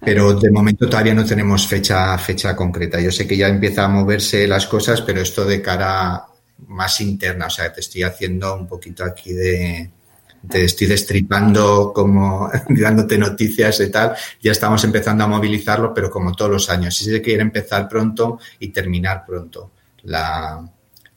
[0.00, 3.00] pero de momento todavía no tenemos fecha fecha concreta.
[3.00, 6.26] Yo sé que ya empieza a moverse las cosas, pero esto de cara
[6.68, 9.90] más interna, o sea, te estoy haciendo un poquito aquí de
[10.48, 16.32] te estoy destripando como dándote noticias y tal, ya estamos empezando a movilizarlo, pero como
[16.34, 19.72] todos los años, sí se quiere empezar pronto y terminar pronto
[20.04, 20.64] la,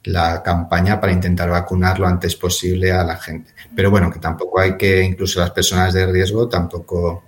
[0.04, 3.54] la campaña para intentar vacunar lo antes posible a la gente.
[3.76, 7.24] Pero bueno, que tampoco hay que, incluso las personas de riesgo tampoco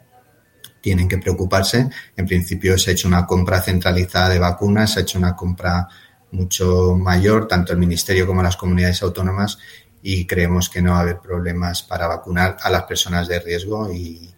[0.80, 1.89] tienen que preocuparse.
[2.15, 5.88] En principio se ha hecho una compra centralizada de vacunas, se ha hecho una compra
[6.32, 9.59] mucho mayor, tanto el Ministerio como las comunidades autónomas,
[10.01, 13.93] y creemos que no va a haber problemas para vacunar a las personas de riesgo
[13.93, 14.34] y,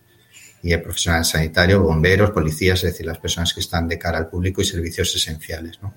[0.64, 4.28] y el profesional sanitario, bomberos, policías, es decir, las personas que están de cara al
[4.28, 5.80] público y servicios esenciales.
[5.82, 5.94] ¿no?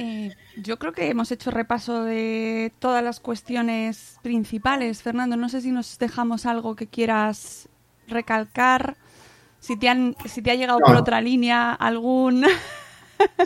[0.00, 5.02] Eh, yo creo que hemos hecho repaso de todas las cuestiones principales.
[5.02, 7.68] Fernando, no sé si nos dejamos algo que quieras
[8.06, 8.96] recalcar.
[9.58, 10.86] Si te, han, si te ha llegado no.
[10.86, 12.46] por otra línea algún...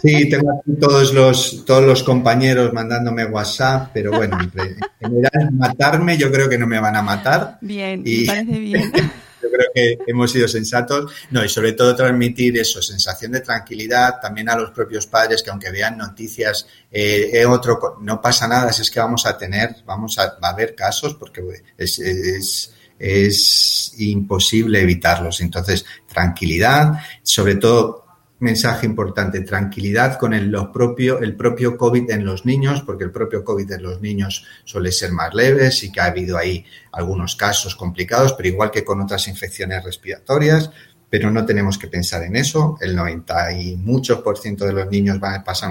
[0.02, 4.50] Sí, tengo aquí todos los, todos los compañeros mandándome WhatsApp, pero bueno, en
[5.00, 7.56] general, matarme yo creo que no me van a matar.
[7.62, 8.20] Bien, y...
[8.20, 8.92] me parece bien.
[9.42, 11.12] Yo creo que hemos sido sensatos.
[11.30, 15.50] No, y sobre todo transmitir eso, sensación de tranquilidad también a los propios padres que
[15.50, 20.18] aunque vean noticias, eh, otro, no pasa nada, si es que vamos a tener, vamos
[20.18, 21.42] a, va a haber casos porque
[21.76, 25.40] es, es, es imposible evitarlos.
[25.40, 28.01] Entonces, tranquilidad, sobre todo
[28.42, 33.44] mensaje importante, tranquilidad con el, propio, el propio COVID en los niños, porque el propio
[33.44, 37.76] COVID en los niños suele ser más leve, sí que ha habido ahí algunos casos
[37.76, 40.70] complicados, pero igual que con otras infecciones respiratorias,
[41.08, 42.78] pero no tenemos que pensar en eso.
[42.80, 45.70] El 90 y muchos por ciento de los niños van a pasar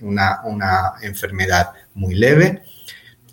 [0.00, 2.62] una, una enfermedad muy leve.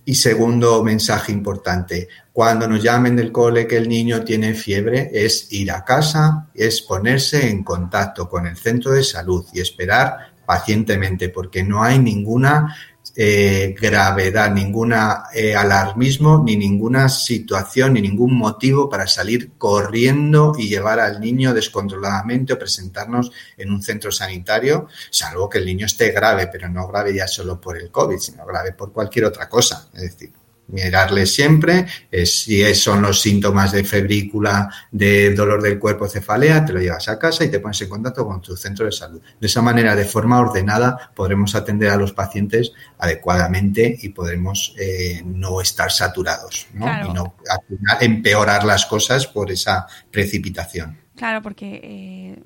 [0.05, 2.07] Y segundo mensaje importante,
[2.39, 6.81] cuando nos llamen del cole que el niño tiene fiebre, es ir a casa, es
[6.81, 12.77] ponerse en contacto con el centro de salud y esperar pacientemente, porque no hay ninguna
[13.13, 20.69] eh, gravedad, ninguna eh, alarmismo, ni ninguna situación, ni ningún motivo para salir corriendo y
[20.69, 26.11] llevar al niño descontroladamente o presentarnos en un centro sanitario, salvo que el niño esté
[26.11, 29.89] grave, pero no grave ya solo por el COVID, sino grave por cualquier otra cosa.
[29.93, 30.31] Es decir,
[30.69, 36.73] mirarle siempre, eh, si son los síntomas de febrícula, de dolor del cuerpo, cefalea, te
[36.73, 39.21] lo llevas a casa y te pones en contacto con tu centro de salud.
[39.39, 45.21] De esa manera, de forma ordenada, podremos atender a los pacientes adecuadamente y podremos eh,
[45.25, 46.85] no estar saturados ¿no?
[46.85, 47.09] Claro.
[47.09, 50.97] y no al final, empeorar las cosas por esa precipitación.
[51.15, 52.41] Claro, porque eh,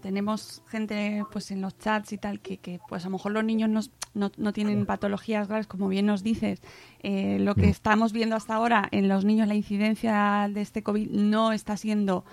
[0.00, 3.44] tenemos gente pues en los chats y tal que, que, pues a lo mejor los
[3.44, 3.80] niños no,
[4.14, 6.60] no, no tienen patologías graves, como bien nos dices.
[7.02, 11.10] Eh, lo que estamos viendo hasta ahora en los niños, la incidencia de este COVID
[11.10, 12.24] no está siendo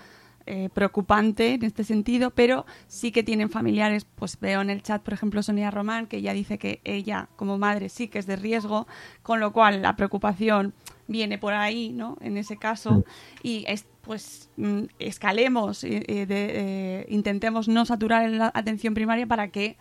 [0.45, 5.02] eh, preocupante en este sentido, pero sí que tienen familiares, pues veo en el chat,
[5.02, 8.36] por ejemplo, Sonia Román, que ella dice que ella como madre sí que es de
[8.36, 8.88] riesgo,
[9.22, 10.74] con lo cual la preocupación
[11.08, 12.18] viene por ahí, ¿no?
[12.22, 13.04] En ese caso,
[13.43, 19.28] y es, pues mm, escalemos, eh, eh, de- eh, intentemos no saturar la atención primaria
[19.28, 19.78] para que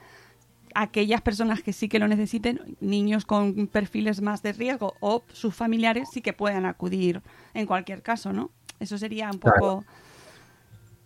[0.74, 5.55] aquellas personas que sí que lo necesiten, niños con perfiles más de riesgo o sus
[5.55, 7.22] familiares sí que puedan acudir
[7.55, 8.51] en cualquier caso, ¿no?
[8.81, 9.85] Eso sería un poco...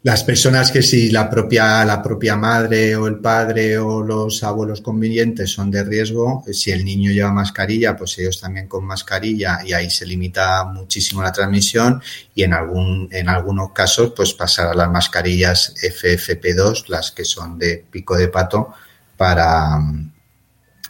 [0.05, 4.81] Las personas que si la propia, la propia madre o el padre o los abuelos
[4.81, 9.73] convivientes son de riesgo, si el niño lleva mascarilla, pues ellos también con mascarilla y
[9.73, 12.03] ahí se limita muchísimo la transmisión
[12.35, 17.57] y en algún, en algunos casos pues pasar a las mascarillas FFP2, las que son
[17.57, 18.75] de pico de pato,
[19.17, 19.79] para,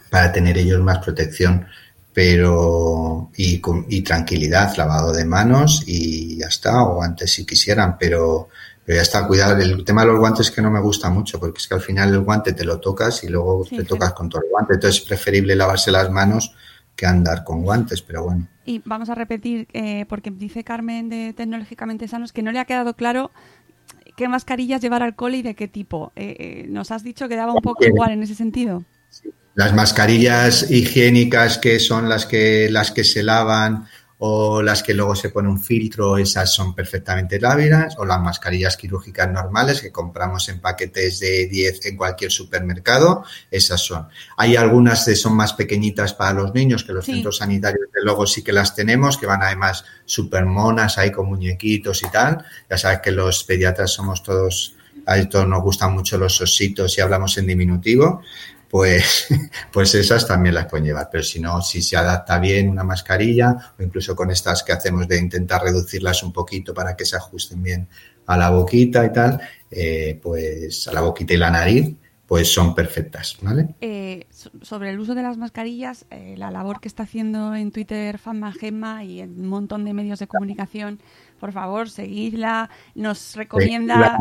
[0.09, 1.67] para tener ellos más protección.
[2.15, 3.59] Pero y,
[3.89, 8.49] y tranquilidad, lavado de manos y ya está, o antes si quisieran, pero,
[8.85, 11.59] pero ya está, cuidado, el tema de los guantes que no me gusta mucho, porque
[11.59, 13.87] es que al final el guante te lo tocas y luego Sí, te sí.
[13.87, 16.53] tocas con todo el guante, entonces es preferible lavarse las manos
[16.95, 18.47] que andar con guantes, pero bueno.
[18.65, 22.65] Y vamos a repetir, eh, porque dice Carmen de Tecnológicamente Sanos que no le ha
[22.65, 23.31] quedado claro
[24.15, 26.11] qué mascarillas llevar al cole y de qué tipo.
[26.15, 28.83] Eh, eh, nos has dicho que daba un poco igual en ese sentido.
[29.55, 33.85] Las mascarillas higiénicas que son las que las que se lavan
[34.19, 38.77] o las que luego se pone un filtro, esas son perfectamente lábidas, o las mascarillas
[38.77, 44.07] quirúrgicas normales que compramos en paquetes de 10 en cualquier supermercado, esas son.
[44.37, 47.13] Hay algunas que son más pequeñitas para los niños, que los Sí.
[47.13, 51.27] centros sanitarios de luego sí que las tenemos, que van además super monas ahí con
[51.27, 52.45] muñequitos y tal.
[52.69, 57.01] Ya sabes que los pediatras somos todos, a todos nos gustan mucho los ositos y
[57.01, 58.21] hablamos en diminutivo
[58.73, 59.27] pues,
[59.71, 61.07] pues esas también las pueden llevar.
[61.11, 65.07] Pero si no, si se adapta bien una mascarilla o incluso con estas que hacemos
[65.07, 67.87] de intentar reducirlas un poquito para que se ajusten bien
[68.25, 71.95] a la boquita y tal, eh, pues a la boquita y la nariz,
[72.25, 73.75] pues son perfectas, ¿vale?
[73.79, 77.71] Eh, so- sobre el uso de las mascarillas, eh, la labor que está haciendo en
[77.71, 80.99] Twitter Fama Gemma y en un montón de medios de comunicación,
[81.39, 82.71] por favor, seguidla.
[82.95, 84.17] Nos recomienda.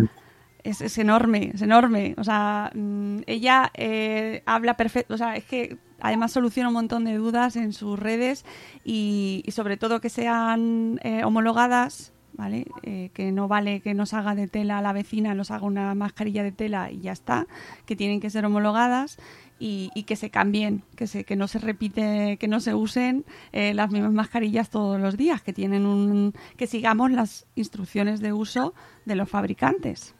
[0.64, 2.14] Es, es enorme, es enorme.
[2.18, 5.14] O sea, mm, ella eh, habla perfecto.
[5.14, 8.44] O sea, es que además soluciona un montón de dudas en sus redes
[8.84, 12.66] y, y sobre todo que sean eh, homologadas, ¿vale?
[12.82, 16.42] Eh, que no vale que nos haga de tela la vecina, nos haga una mascarilla
[16.42, 17.46] de tela y ya está.
[17.86, 19.18] Que tienen que ser homologadas
[19.58, 23.24] y, y que se cambien, que, se, que no se repite, que no se usen
[23.52, 28.32] eh, las mismas mascarillas todos los días, que tienen un, que sigamos las instrucciones de
[28.32, 30.14] uso de los fabricantes.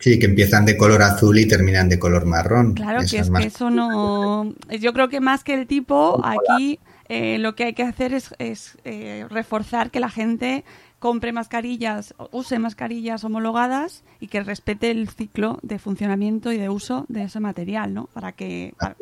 [0.00, 2.74] Sí, que empiezan de color azul y terminan de color marrón.
[2.74, 4.52] Claro, que es que eso no.
[4.80, 8.34] Yo creo que más que el tipo, aquí eh, lo que hay que hacer es,
[8.38, 10.64] es, eh, reforzar que la gente
[10.98, 17.04] compre mascarillas, use mascarillas homologadas y que respete el ciclo de funcionamiento y de uso
[17.08, 18.06] de ese material, ¿no?
[18.14, 18.74] Para que.
[18.78, 18.96] para-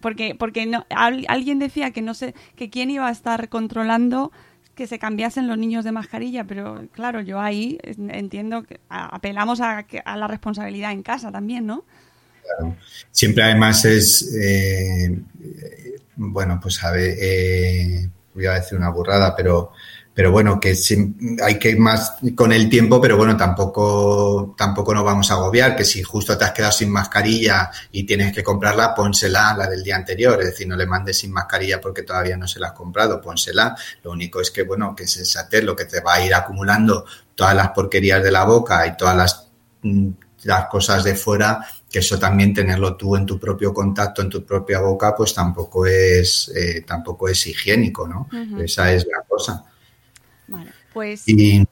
[0.00, 4.30] porque porque no, al- alguien decía que no sé que quién iba a estar controlando
[4.76, 9.86] que se cambiasen los niños de mascarilla, pero claro, yo ahí entiendo que apelamos a,
[10.04, 11.84] a la responsabilidad en casa también, ¿no?
[13.10, 15.18] Siempre además es, eh,
[16.14, 19.72] bueno, pues a ver, eh, voy a decir una burrada, pero,
[20.16, 20.74] pero bueno, que
[21.44, 25.76] hay que ir más con el tiempo, pero bueno, tampoco, tampoco nos vamos a agobiar,
[25.76, 29.82] que si justo te has quedado sin mascarilla y tienes que comprarla, pónsela la del
[29.82, 32.72] día anterior, es decir, no le mandes sin mascarilla porque todavía no se la has
[32.72, 33.76] comprado, pónsela.
[34.04, 37.04] Lo único es que, bueno, que sensatez, lo que te va a ir acumulando
[37.34, 39.50] todas las porquerías de la boca y todas las
[39.82, 40.08] mm,
[40.44, 41.60] las cosas de fuera,
[41.90, 45.84] que eso también tenerlo tú en tu propio contacto, en tu propia boca, pues tampoco
[45.84, 48.30] es, eh, tampoco es higiénico, ¿no?
[48.58, 49.62] Esa es la cosa.
[50.48, 51.66] Vale, pues Y no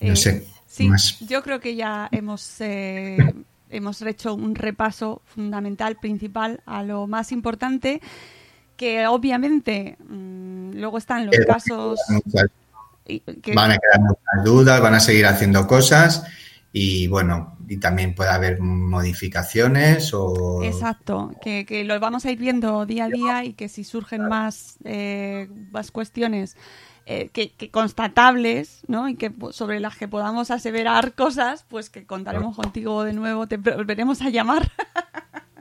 [0.00, 1.18] eh, sé, sí, más.
[1.20, 3.16] yo creo que ya hemos eh,
[3.70, 8.00] hemos hecho un repaso fundamental, principal, a lo más importante,
[8.76, 12.00] que obviamente mm, luego están los Eh, casos...
[13.42, 16.24] que- Van a quedar muchas dudas, van a seguir haciendo cosas
[16.72, 20.62] y bueno, y también puede haber modificaciones o...
[20.62, 24.28] Exacto, que, que lo vamos a ir viendo día a día y que si surgen
[24.28, 26.56] más, eh, más cuestiones
[27.08, 29.08] eh, que, que constatables, ¿no?
[29.08, 33.46] Y que po- sobre las que podamos aseverar cosas, pues que contaremos contigo de nuevo,
[33.48, 34.70] te volveremos a llamar.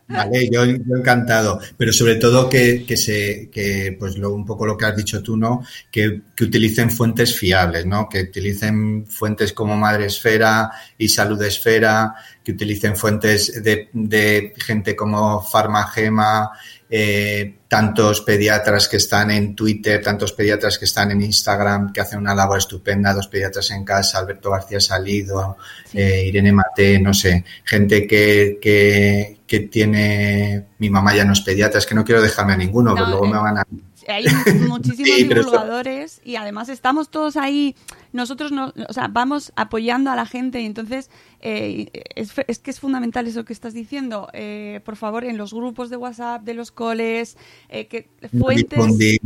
[0.09, 4.65] Vale, yo, yo encantado, pero sobre todo que, que se, que pues lo, un poco
[4.65, 5.65] lo que has dicho tú, ¿no?
[5.91, 8.07] Que, que utilicen fuentes fiables, ¿no?
[8.07, 14.95] Que utilicen fuentes como Madre Esfera y Salud Esfera, que utilicen fuentes de, de gente
[14.95, 16.51] como Farmagema,
[16.89, 22.19] eh, tantos pediatras que están en Twitter, tantos pediatras que están en Instagram, que hacen
[22.19, 25.57] una labor estupenda, dos pediatras en casa, Alberto García Salido,
[25.93, 31.41] eh, Irene Mate, no sé, gente que, que, que tiene, mi mamá ya no es
[31.41, 33.63] pediatra, es que no quiero dejarme a ninguno, No, pero luego eh, me van a...
[34.09, 34.25] Hay
[34.67, 37.75] muchísimos Sí, eso- divulgadores y además estamos todos ahí,
[38.17, 41.09] nosotros no, o sea, vamos apoyando a la gente y entonces
[41.39, 44.27] eh, es, que es fundamental eso que estás diciendo.
[44.33, 47.37] Eh, por favor, en los grupos de WhatsApp de los coles,
[47.69, 49.19] eh, que fuentes,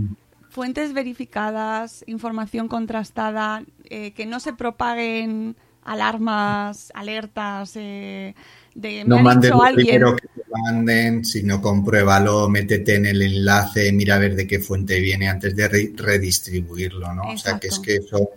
[0.49, 8.35] fuentes verificadas, información contrastada, eh, que no se propaguen alarmas, alertas eh,
[8.75, 9.87] de me No ha mandes dicho alguien.
[9.87, 14.59] primero que te manden, sino compruébalo, métete en el enlace, mira a ver de qué
[14.59, 17.23] fuente viene antes de re- redistribuirlo, ¿no?
[17.33, 18.29] O sea, que es que eso,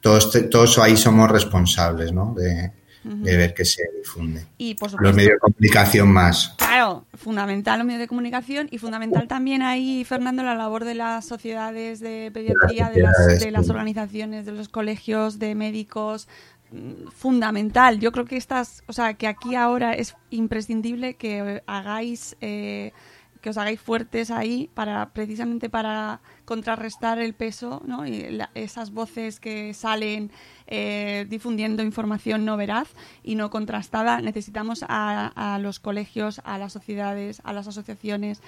[0.00, 2.34] todos, te- todos ahí somos responsables, ¿no?
[2.34, 2.72] De,
[3.04, 4.44] de ver que se difunde.
[4.58, 6.54] Y por Los supuesto, medios de comunicación más.
[6.58, 11.24] Claro, fundamental los medios de comunicación y fundamental también ahí, Fernando, la labor de las
[11.24, 13.70] sociedades de pediatría, de las, sociedades, de las sí.
[13.70, 16.28] organizaciones, de los colegios, de médicos.
[16.70, 17.98] mm, Fundamental.
[17.98, 22.92] Yo creo que estas, o sea, que aquí ahora es imprescindible que hagáis, eh,
[23.40, 28.06] que os hagáis fuertes ahí para precisamente para contrarrestar el peso, ¿no?
[28.06, 30.30] Y la- esas voces que salen
[30.66, 32.88] eh, difundiendo información no veraz
[33.22, 34.22] y no contrastada.
[34.22, 38.40] Necesitamos a, a los colegios, a las sociedades, a las asociaciones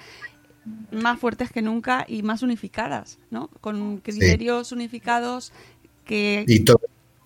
[0.91, 3.49] más fuertes que nunca y más unificadas, ¿no?
[3.61, 5.51] Con criterios unificados
[6.05, 6.81] que Y todo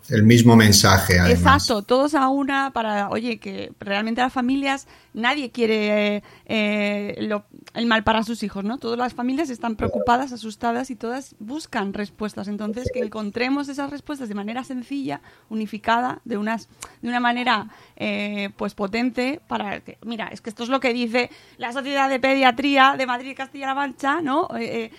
[0.10, 1.40] el mismo mensaje, además.
[1.40, 7.46] Exacto, todos a una para, oye, que realmente las familias, nadie quiere eh, eh, lo-
[7.74, 8.78] el mal para sus hijos, ¿no?
[8.78, 12.48] Todas las familias están preocupadas, asustadas y todas buscan respuestas.
[12.48, 16.70] Entonces, que encontremos esas respuestas de manera sencilla, unificada, de, unas,
[17.02, 20.94] de una manera eh, pues potente para que, mira, es que esto es lo que
[20.94, 24.48] dice la Sociedad de Pediatría de Madrid y Castilla-La Mancha, ¿no?
[24.58, 24.92] Eh, eh,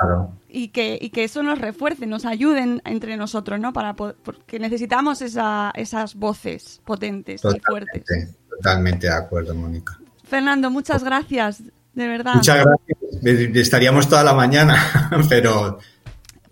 [0.00, 0.32] Claro.
[0.48, 3.72] y que, y que eso nos refuerce, nos ayuden entre nosotros, ¿no?
[3.72, 8.02] Para po- porque necesitamos esa, esas voces potentes y fuertes.
[8.04, 9.98] Totalmente, totalmente de acuerdo, Mónica.
[10.24, 11.62] Fernando, muchas gracias,
[11.94, 12.34] de verdad.
[12.34, 13.56] Muchas gracias.
[13.56, 14.76] Estaríamos toda la mañana,
[15.28, 15.78] pero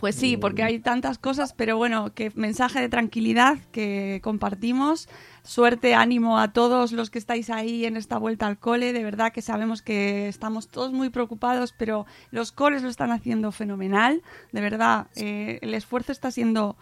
[0.00, 5.10] Pues sí, porque hay tantas cosas, pero bueno, que mensaje de tranquilidad que compartimos.
[5.42, 8.94] Suerte, ánimo a todos los que estáis ahí en esta vuelta al cole.
[8.94, 13.52] De verdad que sabemos que estamos todos muy preocupados, pero los coles lo están haciendo
[13.52, 14.22] fenomenal.
[14.52, 16.78] De verdad, eh, el esfuerzo está siendo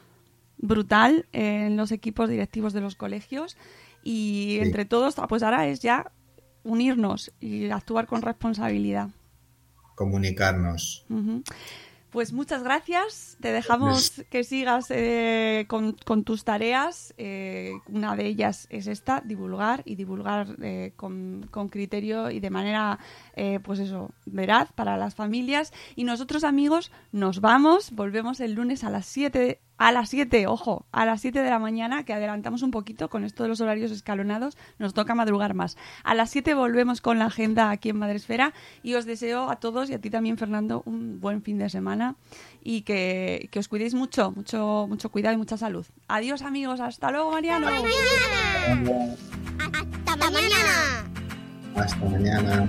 [0.57, 3.57] brutal en los equipos directivos de los colegios
[4.05, 6.13] y entre todos, pues ahora es ya
[6.63, 9.09] unirnos y actuar con responsabilidad.
[9.97, 11.05] comunicarnos.
[12.11, 13.37] Pues muchas gracias.
[13.41, 17.13] Te dejamos que sigas eh, con, con tus tareas.
[17.19, 22.49] Eh, una de ellas es esta, divulgar y divulgar eh, con, con criterio y de
[22.49, 22.99] manera,
[23.35, 25.73] eh, pues eso, veraz para las familias.
[25.97, 27.91] Y nosotros, amigos, nos vamos.
[27.93, 31.59] Volvemos el lunes a las 7 a las 7, ojo, a las 7 de la
[31.59, 35.77] mañana, que adelantamos un poquito con esto de los horarios escalonados, nos toca madrugar más.
[36.05, 38.53] A las 7 volvemos con la agenda aquí en Madresfera
[38.83, 42.17] y os deseo a todos y a ti también, Fernando, un buen fin de semana
[42.63, 45.87] y que, que os cuidéis mucho, mucho, mucho cuidado y mucha salud.
[46.09, 47.69] Adiós, amigos, hasta luego, Mariano.
[50.07, 51.05] Hasta mañana.
[51.77, 52.69] Hasta mañana.